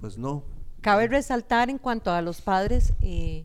Pues 0.00 0.18
no. 0.18 0.44
Cabe 0.80 1.08
resaltar 1.08 1.70
en 1.70 1.78
cuanto 1.78 2.10
a 2.10 2.20
los 2.20 2.42
padres 2.42 2.92
eh, 3.00 3.44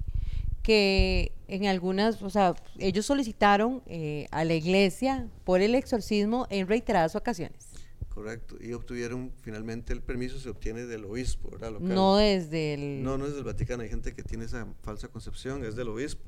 que 0.62 1.32
en 1.47 1.65
algunas, 1.67 2.21
o 2.21 2.30
sea, 2.30 2.54
ellos 2.78 3.06
solicitaron 3.06 3.82
eh, 3.86 4.28
a 4.32 4.43
la 4.43 4.54
iglesia 4.54 5.28
por 5.45 5.62
el 5.62 5.75
exorcismo 5.75 6.47
en 6.49 6.67
reiteradas 6.67 7.15
ocasiones. 7.15 7.67
Correcto, 8.10 8.58
y 8.60 8.73
obtuvieron 8.73 9.32
finalmente 9.41 9.93
el 9.93 10.02
permiso, 10.02 10.39
se 10.39 10.49
obtiene 10.49 10.86
del 10.86 11.06
obispo, 11.06 11.49
¿verdad? 11.52 11.71
Local. 11.71 11.88
No 11.88 12.17
desde 12.17 12.73
el... 12.73 13.04
No, 13.04 13.17
no 13.17 13.25
es 13.25 13.34
del 13.34 13.45
Vaticano, 13.45 13.84
hay 13.84 13.89
gente 13.89 14.13
que 14.13 14.23
tiene 14.23 14.43
esa 14.43 14.67
falsa 14.84 15.08
concepción, 15.08 15.63
es 15.63 15.75
del 15.75 15.88
obispo. 15.88 16.23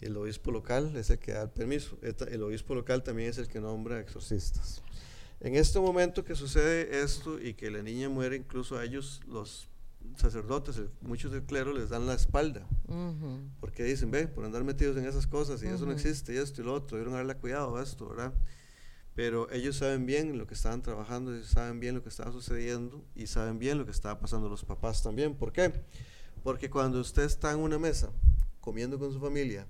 El 0.00 0.16
obispo 0.16 0.50
local 0.50 0.94
es 0.96 1.10
el 1.10 1.18
que 1.18 1.32
da 1.32 1.42
el 1.42 1.50
permiso. 1.50 1.98
El 2.02 2.42
obispo 2.42 2.74
local 2.74 3.02
también 3.02 3.30
es 3.30 3.38
el 3.38 3.48
que 3.48 3.60
nombra 3.60 3.98
exorcistas. 4.00 4.82
En 5.40 5.54
este 5.54 5.78
momento 5.80 6.24
que 6.24 6.34
sucede 6.34 7.02
esto 7.02 7.40
y 7.40 7.54
que 7.54 7.70
la 7.70 7.82
niña 7.82 8.08
muere, 8.08 8.36
incluso 8.36 8.76
a 8.78 8.84
ellos, 8.84 9.20
los 9.26 9.68
sacerdotes, 10.16 10.76
el- 10.78 10.90
muchos 11.02 11.32
del 11.32 11.42
clero, 11.42 11.72
les 11.72 11.88
dan 11.90 12.06
la 12.06 12.14
espalda. 12.14 12.66
Ujú. 12.88 13.40
Porque 13.60 13.84
dicen, 13.84 14.10
ve, 14.10 14.28
por 14.28 14.44
andar 14.44 14.64
metidos 14.64 14.96
en 14.96 15.04
esas 15.06 15.26
cosas 15.26 15.62
y 15.62 15.66
eso 15.66 15.84
no 15.84 15.92
existe, 15.92 16.32
y 16.34 16.36
esto 16.38 16.62
y 16.62 16.64
lo 16.64 16.74
otro, 16.74 16.96
debieron 16.96 17.14
darle 17.14 17.34
cuidado 17.36 17.76
a 17.76 17.82
esto, 17.82 18.08
¿verdad? 18.08 18.32
Pero 19.14 19.50
ellos 19.50 19.76
saben 19.76 20.04
bien 20.06 20.36
lo 20.38 20.46
que 20.46 20.54
estaban 20.54 20.82
trabajando, 20.82 21.34
ellos 21.34 21.48
saben 21.48 21.80
bien 21.80 21.94
lo 21.94 22.02
que 22.02 22.10
estaba 22.10 22.32
sucediendo 22.32 23.02
y 23.14 23.26
saben 23.26 23.58
bien 23.58 23.78
lo 23.78 23.84
que 23.86 23.90
estaba 23.90 24.18
pasando 24.20 24.48
los 24.48 24.64
papás 24.64 25.02
también. 25.02 25.34
¿Por 25.34 25.52
qué? 25.52 25.72
Porque 26.42 26.68
cuando 26.70 27.00
usted 27.00 27.22
está 27.24 27.50
en 27.52 27.60
una 27.60 27.78
mesa 27.78 28.10
comiendo 28.60 28.98
con 28.98 29.12
su 29.12 29.18
familia 29.20 29.66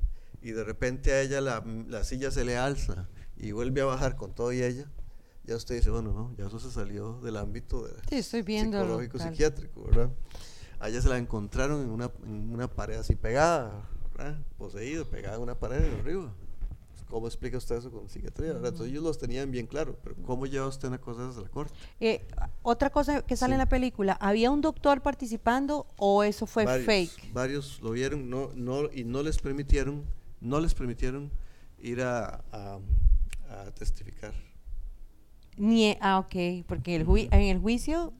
y 0.46 0.52
de 0.52 0.62
repente 0.62 1.12
a 1.12 1.22
ella 1.22 1.40
la, 1.40 1.64
la 1.88 2.04
silla 2.04 2.30
se 2.30 2.44
le 2.44 2.56
alza 2.56 3.08
y 3.36 3.50
vuelve 3.50 3.80
a 3.80 3.84
bajar 3.84 4.14
con 4.14 4.32
todo 4.32 4.52
y 4.52 4.62
ella, 4.62 4.88
ya 5.42 5.56
usted 5.56 5.74
dice, 5.74 5.90
bueno, 5.90 6.12
no, 6.12 6.32
ya 6.38 6.46
eso 6.46 6.60
se 6.60 6.70
salió 6.70 7.20
del 7.20 7.36
ámbito 7.36 7.84
de 7.84 7.94
Sí, 8.08 8.16
estoy 8.18 8.42
viendo. 8.42 8.78
psicológico 8.80 9.18
psiquiátrico, 9.18 9.82
¿verdad? 9.84 10.10
A 10.78 10.88
ella 10.88 11.02
se 11.02 11.08
la 11.08 11.18
encontraron 11.18 11.80
en 11.82 11.90
una, 11.90 12.12
en 12.24 12.52
una 12.52 12.68
pared 12.68 12.96
así 12.96 13.16
pegada, 13.16 13.88
¿verdad? 14.16 14.38
Poseído, 14.56 15.04
pegada 15.10 15.34
en 15.34 15.42
una 15.42 15.58
pared 15.58 15.80
de 15.80 15.98
arriba. 16.00 16.32
¿Cómo 17.10 17.26
explica 17.26 17.56
usted 17.58 17.76
eso 17.76 17.90
con 17.90 18.08
psiquiatría? 18.08 18.52
verdad? 18.52 18.68
Entonces 18.68 18.92
ellos 18.92 19.02
los 19.02 19.18
tenían 19.18 19.50
bien 19.50 19.66
claro, 19.66 19.96
pero 20.02 20.14
¿cómo 20.24 20.46
lleva 20.46 20.68
usted 20.68 20.86
una 20.88 20.98
cosa 21.00 21.26
desde 21.26 21.42
la 21.42 21.48
corte? 21.48 21.74
Eh, 21.98 22.24
otra 22.62 22.90
cosa 22.90 23.22
que 23.22 23.36
sale 23.36 23.50
Sí. 23.50 23.54
en 23.54 23.58
la 23.58 23.68
película, 23.68 24.16
¿había 24.20 24.50
un 24.52 24.60
doctor 24.60 25.02
participando 25.02 25.86
o 25.96 26.22
eso 26.22 26.46
fue 26.46 26.64
varios, 26.64 26.86
fake? 26.86 27.32
Varios 27.32 27.80
lo 27.82 27.90
vieron 27.90 28.28
no, 28.30 28.50
no, 28.54 28.92
y 28.92 29.02
no 29.04 29.22
les 29.22 29.38
permitieron, 29.38 30.04
no 30.40 30.60
les 30.60 30.74
permitieron 30.74 31.30
ir 31.78 32.02
a, 32.02 32.42
a- 32.52 32.78
a 33.50 33.70
testificar. 33.74 34.32
Ni, 35.56 35.96
ah, 36.00 36.18
ok, 36.18 36.64
porque 36.66 36.96
el 36.96 37.06
en 37.32 37.40
el 37.42 37.58
juicio 37.60 38.12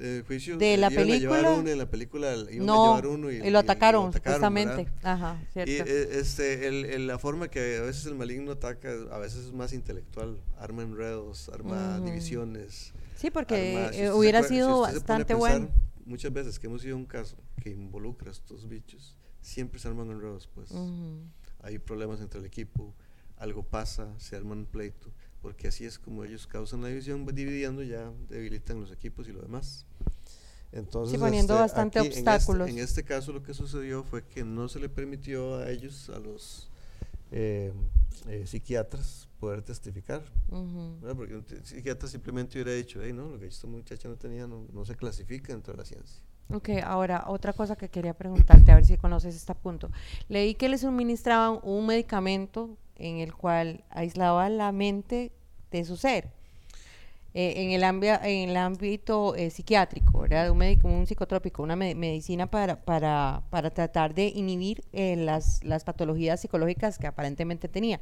El 0.00 0.24
juicio 0.26 0.58
De 0.58 0.76
la 0.76 0.88
a 0.88 0.90
película. 0.90 1.52
uno, 1.52 1.70
en 1.70 1.78
la 1.78 1.88
película 1.88 2.34
iban 2.50 2.62
a 2.62 2.64
no, 2.64 2.82
llevar 2.88 3.06
uno 3.06 3.30
y, 3.30 3.36
y 3.36 3.50
lo 3.50 3.60
atacaron, 3.60 4.06
¿verdad? 4.10 4.18
supuestamente. 4.18 4.88
Ajá, 5.04 5.40
cierto. 5.52 5.70
Y 5.70 5.76
eh, 5.76 6.08
este, 6.18 6.66
el, 6.66 6.84
el- 6.86 7.06
la 7.06 7.18
forma 7.20 7.46
que 7.48 7.76
a 7.78 7.82
veces 7.82 8.06
el 8.06 8.16
maligno 8.16 8.50
ataca, 8.52 8.90
a 9.12 9.18
veces 9.18 9.46
es 9.46 9.52
más 9.52 9.72
intelectual, 9.72 10.38
arma 10.58 10.82
enredos, 10.82 11.48
arma 11.50 11.98
Ujú. 11.98 12.06
divisiones. 12.06 12.92
sí, 13.14 13.30
porque 13.30 13.76
arma- 13.76 13.92
si 13.92 14.00
eh, 14.00 14.12
hubiera 14.12 14.42
si 14.42 14.48
sido 14.48 14.84
a 14.84 14.90
bastante 14.92 15.34
pensar, 15.34 15.38
bueno. 15.60 15.68
Muchas 16.04 16.32
veces 16.32 16.58
que 16.58 16.66
hemos 16.66 16.84
ido 16.84 16.96
a 16.96 16.98
un 16.98 17.06
caso 17.06 17.36
que 17.62 17.70
involucra 17.70 18.28
a 18.30 18.32
estos 18.32 18.68
bichos, 18.68 19.16
siempre 19.40 19.78
se 19.78 19.86
arman 19.86 20.10
enredos, 20.10 20.48
pues. 20.52 20.72
Hay 21.62 21.78
problemas 21.78 22.20
entre 22.20 22.40
el 22.40 22.46
equipo, 22.46 22.92
algo 23.36 23.62
pasa, 23.62 24.08
se 24.18 24.36
arma 24.36 24.52
un 24.52 24.66
pleito, 24.66 25.10
porque 25.40 25.68
así 25.68 25.84
es 25.84 25.98
como 25.98 26.24
ellos 26.24 26.46
causan 26.46 26.82
la 26.82 26.88
división, 26.88 27.26
va 27.26 27.32
dividiendo 27.32 27.82
ya 27.82 28.12
debilitan 28.28 28.80
los 28.80 28.92
equipos 28.92 29.28
y 29.28 29.32
lo 29.32 29.40
demás. 29.42 29.86
Entonces, 30.72 31.18
poniendo 31.18 31.52
este, 31.54 31.62
bastante 31.62 31.98
aquí, 31.98 32.06
en 32.08 32.12
este- 32.12 32.30
obstáculos. 32.30 32.68
En 32.70 32.78
este, 32.78 33.04
caso 33.04 33.32
lo 33.32 33.42
que 33.42 33.52
sucedió 33.52 34.04
fue 34.04 34.24
que 34.24 34.42
no 34.44 34.68
se 34.68 34.78
le 34.80 34.88
permitió 34.88 35.56
a 35.56 35.70
ellos, 35.70 36.08
a 36.10 36.18
los 36.18 36.70
eh, 37.30 37.72
eh, 38.28 38.46
psiquiatras, 38.46 39.28
poder 39.40 39.62
testificar. 39.62 40.22
Porque 41.16 41.34
un 41.36 41.44
psiquiatra 41.64 42.08
simplemente 42.08 42.54
hubiera 42.60 42.72
dicho, 42.76 43.02
"Ey, 43.02 43.12
no, 43.12 43.28
lo 43.30 43.38
que 43.38 43.46
esta 43.46 43.66
muchacha 43.66 44.08
no 44.08 44.16
tenía 44.16 44.46
no, 44.46 44.66
no 44.72 44.84
se 44.84 44.94
clasifica 44.96 45.52
dentro 45.52 45.72
de 45.72 45.78
la 45.78 45.84
ciencia. 45.84 46.22
Ok, 46.48 46.68
ahora 46.84 47.24
otra 47.28 47.54
cosa 47.54 47.76
que 47.76 47.88
quería 47.88 48.12
preguntarte, 48.14 48.72
a 48.72 48.74
ver 48.76 48.84
si 48.84 48.96
conoces 48.98 49.34
este 49.34 49.54
punto. 49.54 49.90
Leí 50.28 50.54
que 50.54 50.68
le 50.68 50.76
suministraban 50.78 51.58
un 51.62 51.86
medicamento 51.86 52.76
en 52.96 53.18
el 53.18 53.34
cual 53.34 53.84
aislaba 53.90 54.48
la 54.50 54.70
mente 54.72 55.32
de 55.70 55.84
su 55.84 55.96
ser. 55.96 56.30
eh, 57.34 57.54
en, 57.64 57.70
el 57.72 57.82
ámbito, 57.84 58.12
en 58.24 58.50
el 58.50 58.56
ámbito 58.56 59.34
eh, 59.36 59.50
psiquiátrico, 59.50 60.20
¿verdad? 60.20 60.50
Un, 60.50 60.58
médico, 60.58 60.88
un 60.88 61.06
psicotrópico, 61.06 61.62
una 61.62 61.76
me- 61.76 61.94
medicina 61.94 62.46
para, 62.50 62.84
para, 62.84 63.42
para 63.50 63.70
tratar 63.70 64.14
de 64.14 64.26
inhibir 64.28 64.84
eh, 64.92 65.16
las, 65.16 65.64
las 65.64 65.84
patologías 65.84 66.40
psicológicas 66.40 66.98
que 66.98 67.06
aparentemente 67.06 67.68
tenía. 67.68 68.00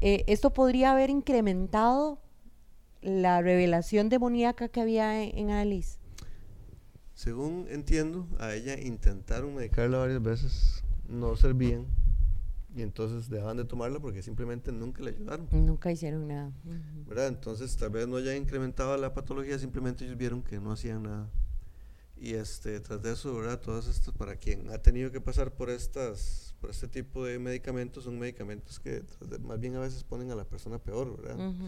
¿Esto 0.00 0.52
podría 0.54 0.92
haber 0.92 1.10
incrementado 1.10 2.20
la 3.02 3.42
revelación 3.42 4.08
demoníaca 4.10 4.68
que 4.68 4.80
había 4.82 5.22
en, 5.22 5.38
en 5.38 5.50
Annalise? 5.50 5.97
Según 7.18 7.66
entiendo, 7.68 8.28
a 8.38 8.54
ella 8.54 8.78
intentaron 8.80 9.52
medicarla 9.56 9.98
varias 9.98 10.22
veces, 10.22 10.84
no 11.08 11.34
servían, 11.34 11.84
y 12.76 12.82
entonces 12.82 13.28
dejaban 13.28 13.56
de 13.56 13.64
tomarla 13.64 13.98
porque 13.98 14.22
simplemente 14.22 14.70
nunca 14.70 15.02
le 15.02 15.10
ayudaron. 15.10 15.48
Nunca 15.50 15.90
hicieron 15.90 16.28
nada. 16.28 16.52
Ujú. 16.64 17.08
¿verdad? 17.08 17.26
Entonces 17.26 17.76
tal 17.76 17.90
vez 17.90 18.06
no 18.06 18.18
haya 18.18 18.36
incrementado 18.36 18.96
la 18.96 19.14
patología, 19.14 19.58
simplemente 19.58 20.04
ellos 20.04 20.16
vieron 20.16 20.42
que 20.42 20.60
no 20.60 20.70
hacían 20.70 21.02
nada. 21.02 21.28
Y 22.16 22.34
este, 22.34 22.78
tras 22.78 23.02
de 23.02 23.14
eso, 23.14 23.34
¿verdad? 23.34 23.58
Todas 23.60 23.88
estas, 23.88 24.14
para 24.14 24.36
quien 24.36 24.70
ha 24.70 24.78
tenido 24.78 25.10
que 25.10 25.20
pasar 25.20 25.50
por 25.50 25.70
estas, 25.70 26.54
por 26.60 26.70
este 26.70 26.86
tipo 26.86 27.24
de 27.24 27.40
medicamentos, 27.40 28.04
son 28.04 28.16
medicamentos 28.16 28.78
que 28.78 29.02
de- 29.28 29.38
más 29.40 29.58
bien 29.58 29.74
a 29.74 29.80
veces 29.80 30.04
ponen 30.04 30.30
a 30.30 30.36
la 30.36 30.44
persona 30.44 30.78
peor, 30.78 31.20
¿verdad? 31.20 31.48
Ujú. 31.48 31.64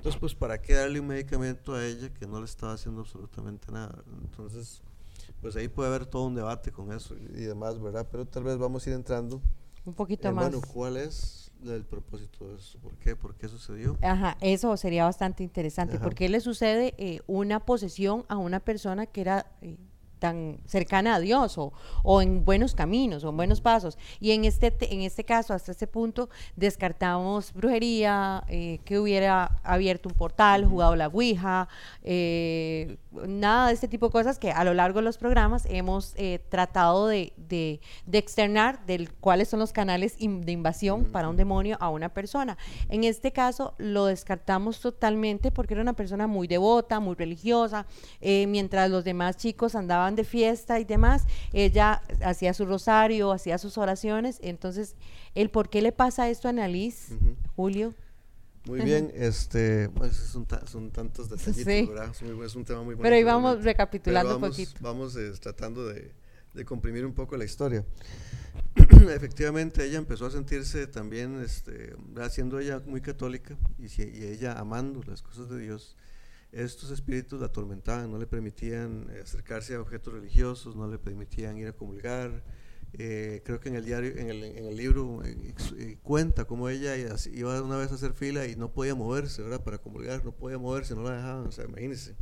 Entonces, 0.00 0.18
pues, 0.18 0.34
¿para 0.34 0.62
qué 0.62 0.72
darle 0.72 0.98
un 0.98 1.08
medicamento 1.08 1.74
a 1.74 1.84
ella 1.84 2.08
que 2.08 2.26
no 2.26 2.38
le 2.38 2.46
estaba 2.46 2.72
haciendo 2.72 3.02
absolutamente 3.02 3.70
nada? 3.70 4.02
Entonces, 4.22 4.80
pues 5.42 5.56
ahí 5.56 5.68
puede 5.68 5.90
haber 5.90 6.06
todo 6.06 6.24
un 6.24 6.34
debate 6.34 6.72
con 6.72 6.90
eso 6.90 7.14
y, 7.18 7.42
y 7.42 7.44
demás, 7.44 7.78
¿verdad? 7.78 8.08
Pero 8.10 8.24
tal 8.26 8.44
vez 8.44 8.56
vamos 8.56 8.86
a 8.86 8.88
ir 8.90 8.96
entrando. 8.96 9.42
Un 9.84 9.92
poquito 9.92 10.26
Eh, 10.28 10.32
más. 10.32 10.50
Bueno, 10.50 10.66
¿cuál 10.72 10.96
es 10.96 11.50
el 11.66 11.84
propósito 11.84 12.48
de 12.48 12.56
eso? 12.56 12.78
¿Por 12.78 12.94
qué? 12.96 13.14
¿Por 13.14 13.34
qué 13.34 13.46
sucedió? 13.48 13.98
Ajá, 14.00 14.38
eso 14.40 14.74
sería 14.78 15.04
bastante 15.04 15.42
interesante. 15.42 15.96
Ajá. 15.96 16.04
¿Por 16.04 16.14
qué 16.14 16.30
le 16.30 16.40
sucede 16.40 16.94
eh, 16.96 17.20
una 17.26 17.60
posesión 17.60 18.24
a 18.28 18.38
una 18.38 18.60
persona 18.60 19.04
que 19.04 19.20
era 19.20 19.52
eh, 19.60 19.76
tan 20.20 20.60
cercana 20.66 21.16
a 21.16 21.20
Dios 21.20 21.58
o, 21.58 21.72
o 22.04 22.22
en 22.22 22.44
buenos 22.44 22.74
caminos 22.76 23.24
o 23.24 23.30
en 23.30 23.36
buenos 23.36 23.60
pasos? 23.60 23.98
Y 24.20 24.30
en 24.30 24.44
este, 24.44 24.70
te- 24.70 24.94
en 24.94 25.00
este 25.00 25.24
caso, 25.24 25.52
hasta 25.54 25.72
este 25.72 25.88
punto, 25.88 26.28
descartamos 26.54 27.52
brujería, 27.52 28.44
eh, 28.48 28.78
que 28.84 28.98
hubiera 29.00 29.60
abierto 29.64 30.08
un 30.08 30.14
portal, 30.14 30.64
jugado 30.66 30.94
la 30.94 31.08
Ouija, 31.08 31.68
eh, 32.04 32.96
nada 33.26 33.68
de 33.68 33.74
este 33.74 33.88
tipo 33.88 34.06
de 34.06 34.12
cosas 34.12 34.38
que 34.38 34.52
a 34.52 34.62
lo 34.64 34.74
largo 34.74 35.00
de 35.00 35.04
los 35.04 35.18
programas 35.18 35.66
hemos 35.68 36.14
eh, 36.16 36.38
tratado 36.48 37.06
de, 37.08 37.32
de- 37.36 37.80
de 38.06 38.18
externar 38.18 38.84
del 38.86 39.12
cuáles 39.14 39.48
son 39.48 39.58
los 39.60 39.72
canales 39.72 40.14
in- 40.18 40.42
de 40.42 40.52
invasión 40.52 41.04
para 41.06 41.28
un 41.28 41.36
demonio 41.36 41.76
a 41.80 41.88
una 41.88 42.08
persona. 42.08 42.56
En 42.88 43.04
este 43.04 43.32
caso 43.32 43.74
lo 43.78 44.04
descartamos 44.06 44.80
totalmente 44.80 45.50
porque 45.50 45.74
era 45.74 45.82
una 45.82 45.94
persona 45.94 46.26
muy 46.26 46.46
devota, 46.46 47.00
muy 47.00 47.14
religiosa, 47.16 47.86
eh, 48.20 48.46
mientras 48.46 48.90
los 48.90 49.04
demás 49.04 49.36
chicos 49.36 49.74
andaban 49.74 50.09
de 50.16 50.24
fiesta 50.24 50.78
y 50.80 50.84
demás, 50.84 51.24
ella 51.52 52.02
hacía 52.22 52.54
su 52.54 52.66
rosario, 52.66 53.32
hacía 53.32 53.58
sus 53.58 53.78
oraciones, 53.78 54.38
entonces 54.42 54.96
el 55.34 55.50
por 55.50 55.68
qué 55.68 55.82
le 55.82 55.92
pasa 55.92 56.28
esto 56.30 56.48
a 56.48 56.50
Annalise, 56.50 57.14
Ujú. 57.14 57.36
Julio. 57.56 57.94
Muy 58.66 58.80
bien, 58.82 59.10
este, 59.14 59.88
pues 59.90 60.14
son, 60.16 60.44
ta- 60.46 60.66
son 60.66 60.90
tantos 60.90 61.30
detallitos, 61.30 61.64
Sí. 61.72 61.86
¿verdad? 61.86 62.10
Es, 62.10 62.22
muy- 62.22 62.44
es 62.46 62.54
un 62.54 62.64
tema 62.64 62.80
muy 62.82 62.94
bonito. 62.94 63.02
Pero 63.02 63.16
ahí 63.16 63.24
vamos 63.24 63.62
recapitulando 63.64 64.36
un 64.36 64.42
poquito. 64.42 64.72
Vamos 64.80 65.16
eh, 65.16 65.32
tratando 65.40 65.86
de, 65.88 66.12
de 66.54 66.64
comprimir 66.64 67.06
un 67.06 67.14
poco 67.14 67.36
la 67.36 67.44
historia. 67.44 67.84
Efectivamente, 69.08 69.84
ella 69.84 69.98
empezó 69.98 70.26
a 70.26 70.30
sentirse 70.30 70.86
también, 70.86 71.40
este, 71.42 71.94
siendo 72.30 72.58
ella 72.58 72.80
muy 72.84 73.00
católica 73.00 73.56
y, 73.78 73.86
y 74.02 74.24
ella 74.24 74.52
amando 74.58 75.02
las 75.04 75.22
cosas 75.22 75.48
de 75.48 75.58
Dios, 75.58 75.96
estos 76.52 76.90
espíritus 76.90 77.40
la 77.40 77.46
atormentaban, 77.46 78.10
no 78.10 78.18
le 78.18 78.26
permitían 78.26 79.06
eh, 79.10 79.20
acercarse 79.22 79.74
a 79.74 79.80
objetos 79.80 80.12
religiosos, 80.14 80.76
no 80.76 80.88
le 80.88 80.98
permitían 80.98 81.56
ir 81.58 81.68
a 81.68 81.72
comulgar. 81.72 82.42
Eh, 82.92 83.40
creo 83.44 83.60
que 83.60 83.68
en 83.68 83.76
el 83.76 83.84
diario, 83.84 84.10
en 84.16 84.30
el, 84.30 84.42
en 84.42 84.64
el 84.66 84.76
libro 84.76 85.22
eh, 85.24 85.96
cuenta 86.02 86.44
cómo 86.46 86.68
ella 86.68 86.96
iba 87.32 87.62
una 87.62 87.76
vez 87.76 87.92
a 87.92 87.94
hacer 87.94 88.14
fila 88.14 88.46
y 88.46 88.56
no 88.56 88.72
podía 88.72 88.96
moverse, 88.96 89.42
¿verdad? 89.42 89.62
Para 89.62 89.78
comulgar, 89.78 90.24
no 90.24 90.32
podía 90.32 90.58
moverse, 90.58 90.96
no 90.96 91.04
la 91.04 91.16
dejaban, 91.16 91.46
o 91.46 91.52
sea, 91.52 91.66
imagínense. 91.66 92.16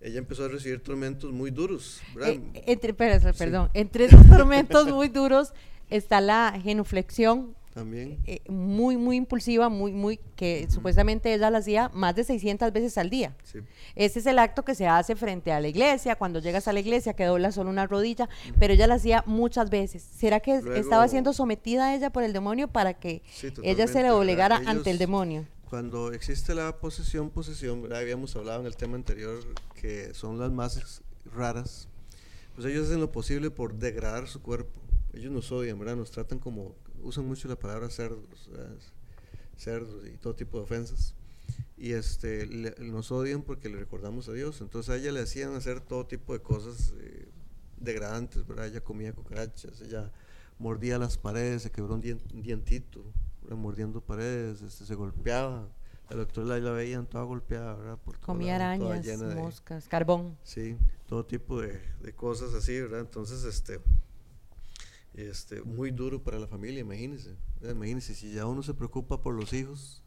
Ella 0.00 0.18
empezó 0.18 0.44
a 0.44 0.48
recibir 0.48 0.82
tormentos 0.82 1.32
muy 1.32 1.50
duros. 1.52 2.00
Eh, 2.20 2.40
entre, 2.66 2.90
Sí. 3.20 3.38
perdón, 3.38 3.70
entre 3.74 4.08
tormentos 4.08 4.88
muy 4.88 5.08
duros 5.08 5.52
está 5.88 6.20
la 6.20 6.58
genuflexión, 6.60 7.54
También. 7.76 8.18
eh, 8.24 8.40
muy, 8.48 8.96
muy 8.96 9.16
impulsiva, 9.16 9.68
muy, 9.68 9.92
muy, 9.92 10.18
que 10.34 10.66
supuestamente 10.70 11.34
ella 11.34 11.50
la 11.50 11.58
hacía 11.58 11.90
más 11.92 12.14
de 12.16 12.24
600 12.24 12.72
veces 12.72 12.96
al 12.96 13.10
día. 13.10 13.36
Sí. 13.44 13.58
Ese 13.94 14.20
es 14.20 14.24
el 14.26 14.38
acto 14.38 14.64
que 14.64 14.74
se 14.74 14.86
hace 14.86 15.14
frente 15.14 15.52
a 15.52 15.60
la 15.60 15.68
iglesia, 15.68 16.16
cuando 16.16 16.38
llegas 16.40 16.66
a 16.68 16.72
la 16.72 16.80
iglesia 16.80 17.12
que 17.12 17.24
dobla 17.26 17.52
solo 17.52 17.68
una 17.68 17.86
rodilla, 17.86 18.30
pero 18.58 18.72
ella 18.72 18.86
la 18.86 18.94
hacía 18.94 19.22
muchas 19.26 19.68
veces. 19.68 20.02
¿Será 20.02 20.40
que 20.40 20.62
Luego- 20.62 20.80
estaba 20.80 21.06
siendo 21.08 21.34
sometida 21.34 21.94
ella 21.94 22.08
por 22.08 22.22
el 22.22 22.32
demonio 22.32 22.66
para 22.68 22.94
que 22.94 23.20
Sí, 23.30 23.48
ella 23.62 23.86
se 23.86 24.02
le 24.02 24.08
doblegara 24.08 24.56
ante 24.56 24.88
el 24.88 24.96
Ellos- 24.96 24.98
demonio? 25.00 25.44
Cuando 25.68 26.12
existe 26.12 26.54
la 26.54 26.78
posesión, 26.78 27.28
posesión, 27.28 27.82
¿verdad? 27.82 27.98
habíamos 28.00 28.34
hablado 28.36 28.60
en 28.60 28.66
el 28.66 28.76
tema 28.76 28.94
anterior 28.94 29.38
que 29.74 30.14
son 30.14 30.38
las 30.38 30.50
más 30.50 31.02
raras, 31.34 31.88
pues 32.54 32.66
ellos 32.68 32.86
hacen 32.86 33.00
lo 33.00 33.12
posible 33.12 33.50
por 33.50 33.74
degradar 33.74 34.28
su 34.28 34.40
cuerpo. 34.40 34.80
Ellos 35.12 35.30
nos 35.30 35.52
odian, 35.52 35.78
¿verdad? 35.78 35.96
Nos 35.96 36.10
tratan 36.10 36.38
como, 36.38 36.74
usan 37.02 37.26
mucho 37.26 37.48
la 37.48 37.56
palabra 37.58 37.88
cerdos, 37.90 38.48
¿verdad? 38.50 38.76
cerdos 39.56 40.06
y 40.06 40.16
todo 40.18 40.34
tipo 40.34 40.58
de 40.58 40.64
ofensas. 40.64 41.14
Y 41.78 41.92
este, 41.92 42.46
le- 42.46 42.74
nos 42.80 43.10
odian 43.12 43.42
porque 43.42 43.68
le 43.68 43.78
recordamos 43.78 44.28
a 44.28 44.32
Dios. 44.32 44.60
Entonces 44.60 44.90
a 44.90 44.96
ella 44.96 45.12
le 45.12 45.20
hacían 45.20 45.54
hacer 45.54 45.80
todo 45.80 46.06
tipo 46.06 46.32
de 46.32 46.40
cosas 46.40 46.92
eh, 47.00 47.28
degradantes, 47.78 48.46
¿verdad? 48.46 48.66
Ella 48.66 48.80
comía 48.82 49.12
cucarachas, 49.12 49.80
ella 49.80 50.10
mordía 50.58 50.98
las 50.98 51.18
paredes, 51.18 51.62
se 51.62 51.70
quebró 51.70 51.94
un, 51.94 52.20
un 52.34 52.42
dientito, 52.42 53.04
¿verdad? 53.42 53.56
mordiendo 53.58 54.00
paredes, 54.00 54.62
este, 54.62 54.84
se 54.86 54.94
golpeaba. 54.94 55.68
La 56.08 56.16
doctora 56.16 56.46
la, 56.46 56.58
la 56.60 56.70
veían 56.70 57.06
toda 57.06 57.24
golpeada, 57.24 57.74
¿verdad? 57.74 57.98
Por 57.98 58.18
Comía 58.20 58.54
arañas, 58.56 59.04
llena 59.04 59.28
de- 59.28 59.34
moscas, 59.34 59.88
carbón. 59.88 60.36
Sí, 60.44 60.76
todo 61.06 61.24
tipo 61.26 61.60
de, 61.60 61.80
de 62.00 62.12
cosas 62.14 62.54
así, 62.54 62.80
¿verdad? 62.80 63.00
Entonces, 63.00 63.42
este, 63.44 63.80
este, 65.16 65.62
muy 65.62 65.90
duro 65.90 66.22
para 66.22 66.38
la 66.38 66.46
familia, 66.46 66.80
imagínense. 66.80 67.36
¿verdad? 67.60 67.74
Imagínense, 67.74 68.14
si 68.14 68.32
ya 68.32 68.46
uno 68.46 68.62
se 68.62 68.74
preocupa 68.74 69.20
por 69.20 69.34
los 69.34 69.52
hijos, 69.52 70.02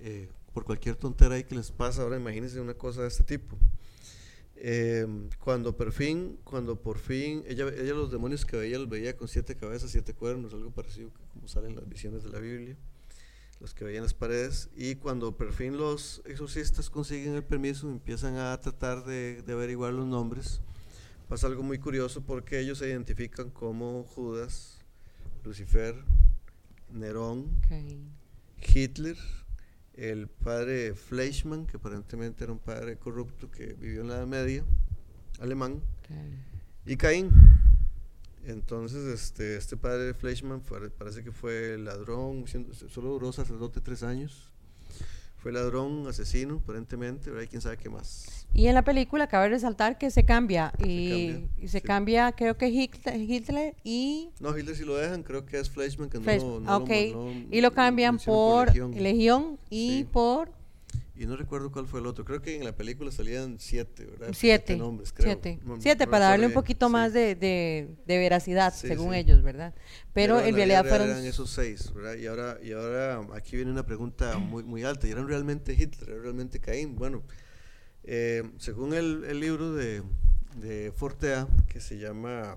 eh, 0.00 0.28
por 0.54 0.64
cualquier 0.64 0.96
tontera 0.96 1.40
que 1.42 1.54
les 1.54 1.70
pasa, 1.70 2.02
ahora 2.02 2.16
imagínense 2.16 2.60
una 2.60 2.74
cosa 2.74 3.02
de 3.02 3.08
este 3.08 3.24
tipo. 3.24 3.56
Eh, 4.56 5.06
cuando 5.38 5.76
por 5.76 5.92
fin, 5.92 6.38
cuando 6.44 6.80
por 6.80 6.98
fin, 6.98 7.42
ella, 7.46 7.68
ella 7.68 7.94
los 7.94 8.10
demonios 8.10 8.46
que 8.46 8.56
veía, 8.56 8.78
los 8.78 8.88
veía 8.88 9.16
con 9.16 9.28
siete 9.28 9.56
cabezas, 9.56 9.90
siete 9.90 10.14
cuernos, 10.14 10.54
algo 10.54 10.70
parecido 10.70 11.10
como 11.34 11.48
salen 11.48 11.74
las 11.74 11.88
visiones 11.88 12.22
de 12.22 12.30
la 12.30 12.38
Biblia, 12.38 12.76
los 13.60 13.74
que 13.74 13.84
veían 13.84 14.02
las 14.02 14.14
paredes, 14.14 14.70
y 14.76 14.94
cuando 14.96 15.36
por 15.36 15.52
fin 15.52 15.76
los 15.76 16.22
exorcistas 16.24 16.90
consiguen 16.90 17.34
el 17.34 17.44
permiso, 17.44 17.90
empiezan 17.90 18.36
a 18.36 18.58
tratar 18.60 19.04
de 19.04 19.42
averiguar 19.48 19.92
los 19.92 20.06
nombres, 20.06 20.60
pasa 21.32 21.46
algo 21.46 21.62
muy 21.62 21.78
curioso 21.78 22.20
porque 22.20 22.60
ellos 22.60 22.76
se 22.76 22.88
identifican 22.90 23.48
como 23.48 24.04
Judas, 24.04 24.78
Lucifer, 25.44 25.94
Nerón. 26.92 27.58
Hitler, 28.62 29.16
el 29.94 30.28
padre 30.28 30.94
Fleischmann, 30.94 31.64
que 31.66 31.78
aparentemente 31.78 32.44
era 32.44 32.52
un 32.52 32.58
padre 32.58 32.98
corrupto 32.98 33.50
que 33.50 33.72
vivió 33.72 34.02
en 34.02 34.08
la 34.08 34.16
Edad 34.16 34.26
Media, 34.26 34.62
alemán, 35.40 35.80
y 36.84 36.96
Caín. 36.98 37.30
Entonces, 38.44 39.02
este, 39.06 39.56
este 39.56 39.78
padre 39.78 40.12
Fleischmann 40.12 40.60
fue- 40.60 40.90
parece 40.90 41.24
que 41.24 41.32
fue 41.32 41.78
ladrón, 41.78 42.46
siendo- 42.46 42.74
solo 42.74 43.08
duró 43.12 43.32
sacerdote 43.32 43.80
tres 43.80 44.02
años. 44.02 44.50
Fue 45.42 45.50
ladrón, 45.50 46.06
asesino, 46.06 46.60
aparentemente, 46.62 47.28
¿verdad? 47.30 47.44
Y 47.44 47.48
quién 47.48 47.60
sabe 47.60 47.76
qué 47.76 47.90
más. 47.90 48.46
Y 48.54 48.68
en 48.68 48.74
la 48.74 48.82
película 48.82 49.26
cabe 49.26 49.48
resaltar 49.48 49.98
que 49.98 50.10
se 50.10 50.24
cambia. 50.24 50.72
Y, 50.78 51.30
cambia, 51.32 51.48
y 51.58 51.68
se 51.68 51.80
sí. 51.80 51.84
cambia, 51.86 52.32
creo 52.32 52.56
que 52.56 52.68
Hitler, 52.68 53.16
Hitler 53.20 53.74
y 53.82 54.28
No, 54.38 54.56
Hitler 54.56 54.76
sí 54.76 54.84
lo 54.84 54.94
dejan, 54.96 55.22
creo 55.24 55.44
que 55.44 55.58
es 55.58 55.68
Fleischmann 55.68 56.10
que 56.10 56.18
no, 56.18 56.24
Fleisch- 56.24 56.42
lo- 56.42 56.60
no 56.60 56.78
lo- 56.78 56.84
ok. 56.84 56.90
no 57.14 57.30
y 57.50 57.60
lo 57.60 57.72
cambian 57.72 58.18
por 58.18 58.66
Legión. 58.68 58.92
Legión, 58.94 59.58
y 59.68 59.88
Sí. 59.98 60.04
por 60.12 60.50
Y 61.14 61.26
no 61.26 61.36
recuerdo 61.36 61.70
cuál 61.70 61.86
fue 61.86 62.00
el 62.00 62.06
otro. 62.06 62.24
Creo 62.24 62.40
que 62.40 62.56
en 62.56 62.64
la 62.64 62.74
película 62.74 63.10
salían 63.10 63.58
siete, 63.58 64.06
¿verdad? 64.06 64.30
siete. 64.32 64.76
nombres, 64.78 65.12
creo. 65.12 65.26
siete. 65.26 65.58
No- 65.62 65.78
Siete, 65.80 66.06
no 66.06 66.10
para 66.10 66.26
darle 66.30 66.46
un 66.46 66.54
poquito 66.54 66.86
bien, 66.86 66.92
más 66.92 67.12
sí. 67.12 67.18
de, 67.18 67.34
de- 67.34 67.96
de 68.06 68.18
veracidad, 68.18 68.72
Sí, 68.74 68.88
según 68.88 69.12
sí. 69.12 69.18
ellos, 69.18 69.42
¿verdad? 69.42 69.74
Pero, 70.14 70.36
en 70.38 70.44
la 70.44 70.46
vida 70.46 70.56
realidad 70.56 70.82
real 70.84 70.88
fueron... 70.96 71.10
eran 71.10 71.24
esos 71.26 71.50
seis, 71.50 71.92
¿verdad? 71.92 72.16
Y 72.16 72.26
ahora, 72.26 72.58
y 72.62 72.72
ahora 72.72 73.20
aquí 73.34 73.56
viene 73.56 73.70
una 73.70 73.84
pregunta 73.84 74.38
muy, 74.38 74.64
muy 74.64 74.84
alta. 74.84 75.06
¿Y 75.06 75.10
eran 75.10 75.28
realmente 75.28 75.74
Hitler? 75.74 76.08
¿Eran 76.08 76.22
realmente 76.22 76.60
Caín? 76.60 76.96
Bueno, 76.96 77.22
eh, 78.04 78.42
según 78.58 78.94
el, 78.94 79.24
el 79.24 79.38
libro 79.38 79.74
de, 79.74 80.02
de 80.56 80.92
Fortea, 80.96 81.46
que 81.68 81.80
se 81.80 81.98
llama 81.98 82.56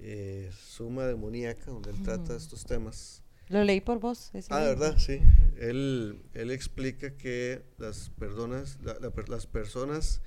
eh, 0.00 0.50
Suma 0.58 1.04
Demoníaca, 1.04 1.70
donde 1.70 1.90
él 1.90 2.02
trata 2.02 2.34
estos 2.34 2.64
temas, 2.64 3.21
Lo 3.52 3.62
leí 3.64 3.80
por 3.80 4.00
vos. 4.00 4.30
ese 4.34 4.48
Ah, 4.52 4.60
libro. 4.60 4.80
verdad, 4.80 4.98
sí. 4.98 5.20
Él, 5.58 6.22
él 6.34 6.50
explica 6.50 7.16
que 7.16 7.62
las 7.78 8.08
personas, 8.10 8.78
la- 8.82 8.98
las 9.28 9.46
personas 9.46 10.20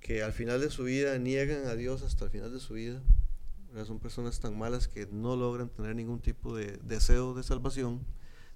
que 0.00 0.22
al 0.22 0.32
final 0.32 0.60
de 0.60 0.70
su 0.70 0.84
vida 0.84 1.18
niegan 1.18 1.66
a 1.66 1.74
Dios 1.74 2.02
hasta 2.02 2.24
el 2.24 2.30
final 2.30 2.52
de 2.52 2.60
su 2.60 2.74
vida, 2.74 3.02
¿verdad? 3.68 3.84
son 3.86 3.98
personas 3.98 4.40
tan 4.40 4.56
malas 4.56 4.88
que 4.88 5.06
no 5.10 5.36
logran 5.36 5.68
tener 5.68 5.94
ningún 5.96 6.20
tipo 6.20 6.54
de 6.56 6.78
deseo 6.84 7.34
de 7.34 7.42
salvación. 7.42 8.06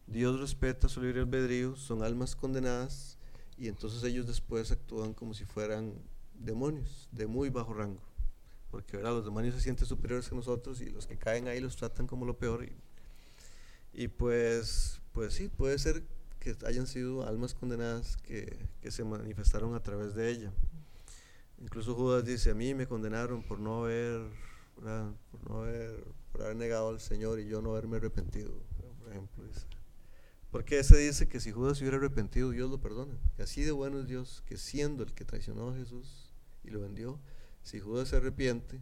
Dios 0.07 0.39
respeta 0.41 0.89
su 0.89 1.03
libre 1.03 1.21
albedrío, 1.21 1.77
son 1.77 2.03
almas 2.03 2.37
condenadas 2.37 3.19
y 3.59 3.69
entonces 3.69 4.03
ellos 4.05 4.27
después 4.27 4.71
actúan 4.71 5.13
como 5.15 5.35
si 5.35 5.45
fueran 5.45 5.95
demonios 6.35 7.09
de 7.13 7.27
muy 7.27 7.51
bajo 7.51 7.75
rango. 7.75 8.01
Porque 8.71 8.97
¿verdad? 8.97 9.11
los 9.13 9.25
demonios 9.25 9.55
se 9.55 9.61
sienten 9.61 9.87
superiores 9.87 10.29
que 10.29 10.35
nosotros 10.35 10.81
y 10.81 10.87
los 10.91 11.07
que 11.07 11.19
caen 11.19 11.47
ahí 11.49 11.61
los 11.61 11.77
tratan 11.77 12.07
como 12.07 12.25
lo 12.25 12.39
peor. 12.39 12.65
Y, 12.65 12.73
y 13.93 14.09
pues, 14.09 15.01
pues 15.13 15.35
sí, 15.35 15.49
puede 15.49 15.79
ser 15.79 16.03
que 16.41 16.57
hayan 16.67 16.87
sido 16.87 17.27
almas 17.27 17.55
condenadas 17.55 18.17
que, 18.17 18.67
que 18.81 18.91
se 18.91 19.05
manifestaron 19.05 19.75
a 19.75 19.83
través 19.83 20.15
de 20.15 20.31
ella. 20.31 20.53
Incluso 21.61 21.95
Judas 21.95 22.25
dice, 22.25 22.51
a 22.51 22.55
mí 22.55 22.75
me 22.75 22.89
condenaron 22.89 23.43
por 23.43 23.61
no 23.61 23.85
haber, 23.85 24.23
por 24.75 25.49
no 25.49 25.63
haber, 25.63 26.05
por 26.33 26.43
haber 26.43 26.57
negado 26.57 26.89
al 26.89 27.01
Señor 27.01 27.39
y 27.39 27.47
yo 27.47 27.63
no 27.63 27.71
haberme 27.71 27.99
arrepentido, 27.99 28.53
por 28.99 29.13
ejemplo. 29.13 29.45
Dice. 29.45 29.67
Porque 30.51 30.83
se 30.83 30.99
dice 30.99 31.29
que 31.29 31.39
si 31.39 31.53
Judas 31.53 31.79
se 31.79 31.85
hubiera 31.85 31.99
arrepentido, 31.99 32.51
Dios 32.51 32.71
lo 32.71 32.81
perdona. 32.81 33.17
Así 33.39 33.63
de 33.63 33.71
bueno 33.71 34.01
es 34.01 34.09
Dios, 34.09 34.43
que 34.47 34.57
siendo 34.57 35.05
el 35.05 35.15
que 35.15 35.25
traicionó 35.25 35.71
a 35.71 35.77
Jesús 35.77 36.33
y 36.65 36.71
lo 36.71 36.81
vendió, 36.81 37.21
si 37.63 37.79
Judas 37.79 38.09
se 38.09 38.17
arrepiente, 38.17 38.81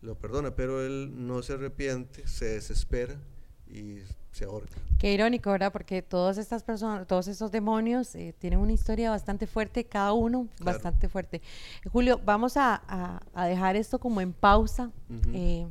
lo 0.00 0.16
perdona, 0.16 0.54
pero 0.54 0.80
él 0.80 1.26
no 1.26 1.42
se 1.42 1.54
arrepiente, 1.54 2.26
se 2.28 2.46
desespera 2.46 3.20
y 3.66 3.98
se 4.32 4.44
ahorca. 4.44 4.76
Qué 4.98 5.12
irónico, 5.12 5.50
¿verdad? 5.50 5.72
Porque 5.72 6.00
todas 6.02 6.38
estas 6.38 6.62
personas, 6.62 7.06
todos 7.06 7.28
estos 7.28 7.50
demonios 7.50 8.14
eh, 8.14 8.34
tienen 8.38 8.58
una 8.60 8.72
historia 8.72 9.10
bastante 9.10 9.46
fuerte, 9.46 9.84
cada 9.84 10.12
uno 10.12 10.48
Claro. 10.56 10.72
bastante 10.78 11.08
fuerte. 11.08 11.42
Julio, 11.92 12.20
vamos 12.24 12.56
a, 12.56 12.82
a- 12.88 13.20
a 13.34 13.46
dejar 13.46 13.76
esto 13.76 13.98
como 13.98 14.20
en 14.20 14.32
pausa 14.32 14.90
eh, 15.34 15.66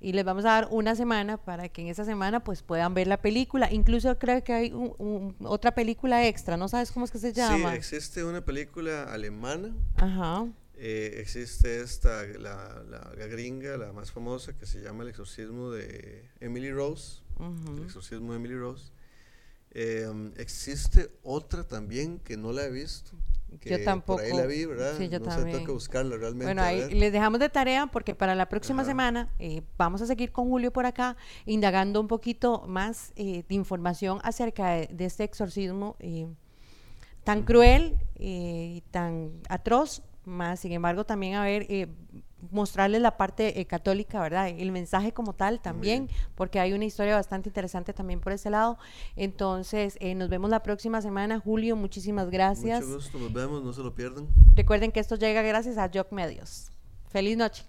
y 0.00 0.12
les 0.12 0.24
vamos 0.24 0.44
a 0.44 0.48
dar 0.50 0.68
una 0.70 0.94
semana 0.94 1.38
para 1.38 1.68
que 1.70 1.80
en 1.82 1.88
esa 1.88 2.04
semana 2.04 2.44
pues 2.44 2.62
puedan 2.62 2.94
ver 2.94 3.06
la 3.08 3.16
película. 3.20 3.72
Incluso 3.72 4.16
creo 4.18 4.44
que 4.44 4.52
hay 4.52 4.72
un- 4.72 4.94
un- 4.98 5.34
otra 5.46 5.72
película 5.74 6.26
extra, 6.26 6.56
¿no 6.56 6.68
sabes 6.68 6.92
cómo 6.92 7.04
es 7.04 7.10
que 7.10 7.18
se 7.18 7.32
llama? 7.32 7.70
Sí, 7.72 7.76
existe 7.76 8.22
una 8.22 8.44
película 8.44 9.04
alemana, 9.04 9.74
Ajá. 9.96 10.46
eh, 10.76 11.16
existe 11.20 11.80
esta, 11.80 12.22
la, 12.38 12.82
la, 12.88 13.12
la 13.16 13.26
gringa, 13.26 13.76
la 13.76 13.92
más 13.92 14.12
famosa, 14.12 14.52
que 14.56 14.66
se 14.66 14.80
llama 14.82 15.02
El 15.04 15.08
exorcismo 15.08 15.70
de 15.70 16.28
Emily 16.38 16.70
Rose. 16.70 17.22
El 17.38 17.84
exorcismo 17.84 18.32
de 18.32 18.38
Emily 18.38 18.56
Rose. 18.56 18.90
Eh, 19.72 20.06
existe 20.38 21.10
otra 21.22 21.62
también 21.64 22.18
que 22.20 22.36
no 22.36 22.52
la 22.52 22.64
he 22.64 22.70
visto. 22.70 23.12
Que 23.60 23.70
Por 23.70 23.78
ahí 23.78 23.84
tampoco. 23.84 24.22
la 24.34 24.44
vi, 24.46 24.66
¿verdad? 24.66 24.94
Sí, 24.98 25.08
yo 25.08 25.20
no 25.20 25.26
sé, 25.26 25.36
también. 25.36 25.56
tengo 25.56 25.66
que 25.66 25.72
buscarla 25.72 26.16
realmente. 26.16 26.44
Bueno, 26.44 26.62
ahí 26.62 26.92
les 26.92 27.12
dejamos 27.12 27.40
de 27.40 27.48
tarea 27.48 27.86
porque 27.86 28.14
para 28.14 28.34
la 28.34 28.46
próxima 28.48 28.82
Ajá. 28.82 28.90
semana 28.90 29.28
eh, 29.38 29.62
vamos 29.78 30.02
a 30.02 30.06
seguir 30.06 30.32
con 30.32 30.48
Julio 30.48 30.70
por 30.70 30.84
acá, 30.84 31.16
indagando 31.46 31.98
un 32.00 32.08
poquito 32.08 32.66
más 32.66 33.12
eh, 33.16 33.44
de 33.48 33.54
información 33.54 34.20
acerca 34.22 34.70
de, 34.72 34.88
de 34.88 35.04
este 35.06 35.24
exorcismo 35.24 35.96
eh, 36.00 36.26
tan 37.24 37.42
cruel 37.42 37.98
y 38.18 38.82
tan 38.90 39.32
atroz, 39.48 40.02
más 40.26 40.60
sin 40.60 40.72
embargo 40.72 41.04
también 41.04 41.34
a 41.34 41.44
ver, 41.44 41.66
mostrarles 42.50 43.00
la 43.00 43.16
parte 43.16 43.60
eh, 43.60 43.66
católica, 43.66 44.20
¿verdad? 44.20 44.48
El 44.48 44.72
mensaje 44.72 45.12
como 45.12 45.32
tal 45.32 45.60
también, 45.60 46.08
porque 46.34 46.60
hay 46.60 46.72
una 46.72 46.84
historia 46.84 47.14
bastante 47.14 47.48
interesante 47.48 47.92
también 47.92 48.20
por 48.20 48.32
ese 48.32 48.50
lado. 48.50 48.78
Entonces, 49.16 49.96
eh, 50.00 50.14
nos 50.14 50.28
vemos 50.28 50.50
la 50.50 50.62
próxima 50.62 51.00
semana. 51.02 51.40
Julio, 51.40 51.76
muchísimas 51.76 52.30
gracias. 52.30 52.84
Mucho 52.84 52.96
gusto, 52.96 53.18
nos 53.18 53.32
vemos, 53.32 53.62
no 53.62 53.72
se 53.72 53.82
lo 53.82 53.94
pierdan. 53.94 54.28
Recuerden 54.54 54.92
que 54.92 55.00
esto 55.00 55.16
llega 55.16 55.42
gracias 55.42 55.78
a 55.78 55.90
Jock 55.92 56.12
Medios. 56.12 56.70
Feliz 57.10 57.36
noche. 57.36 57.64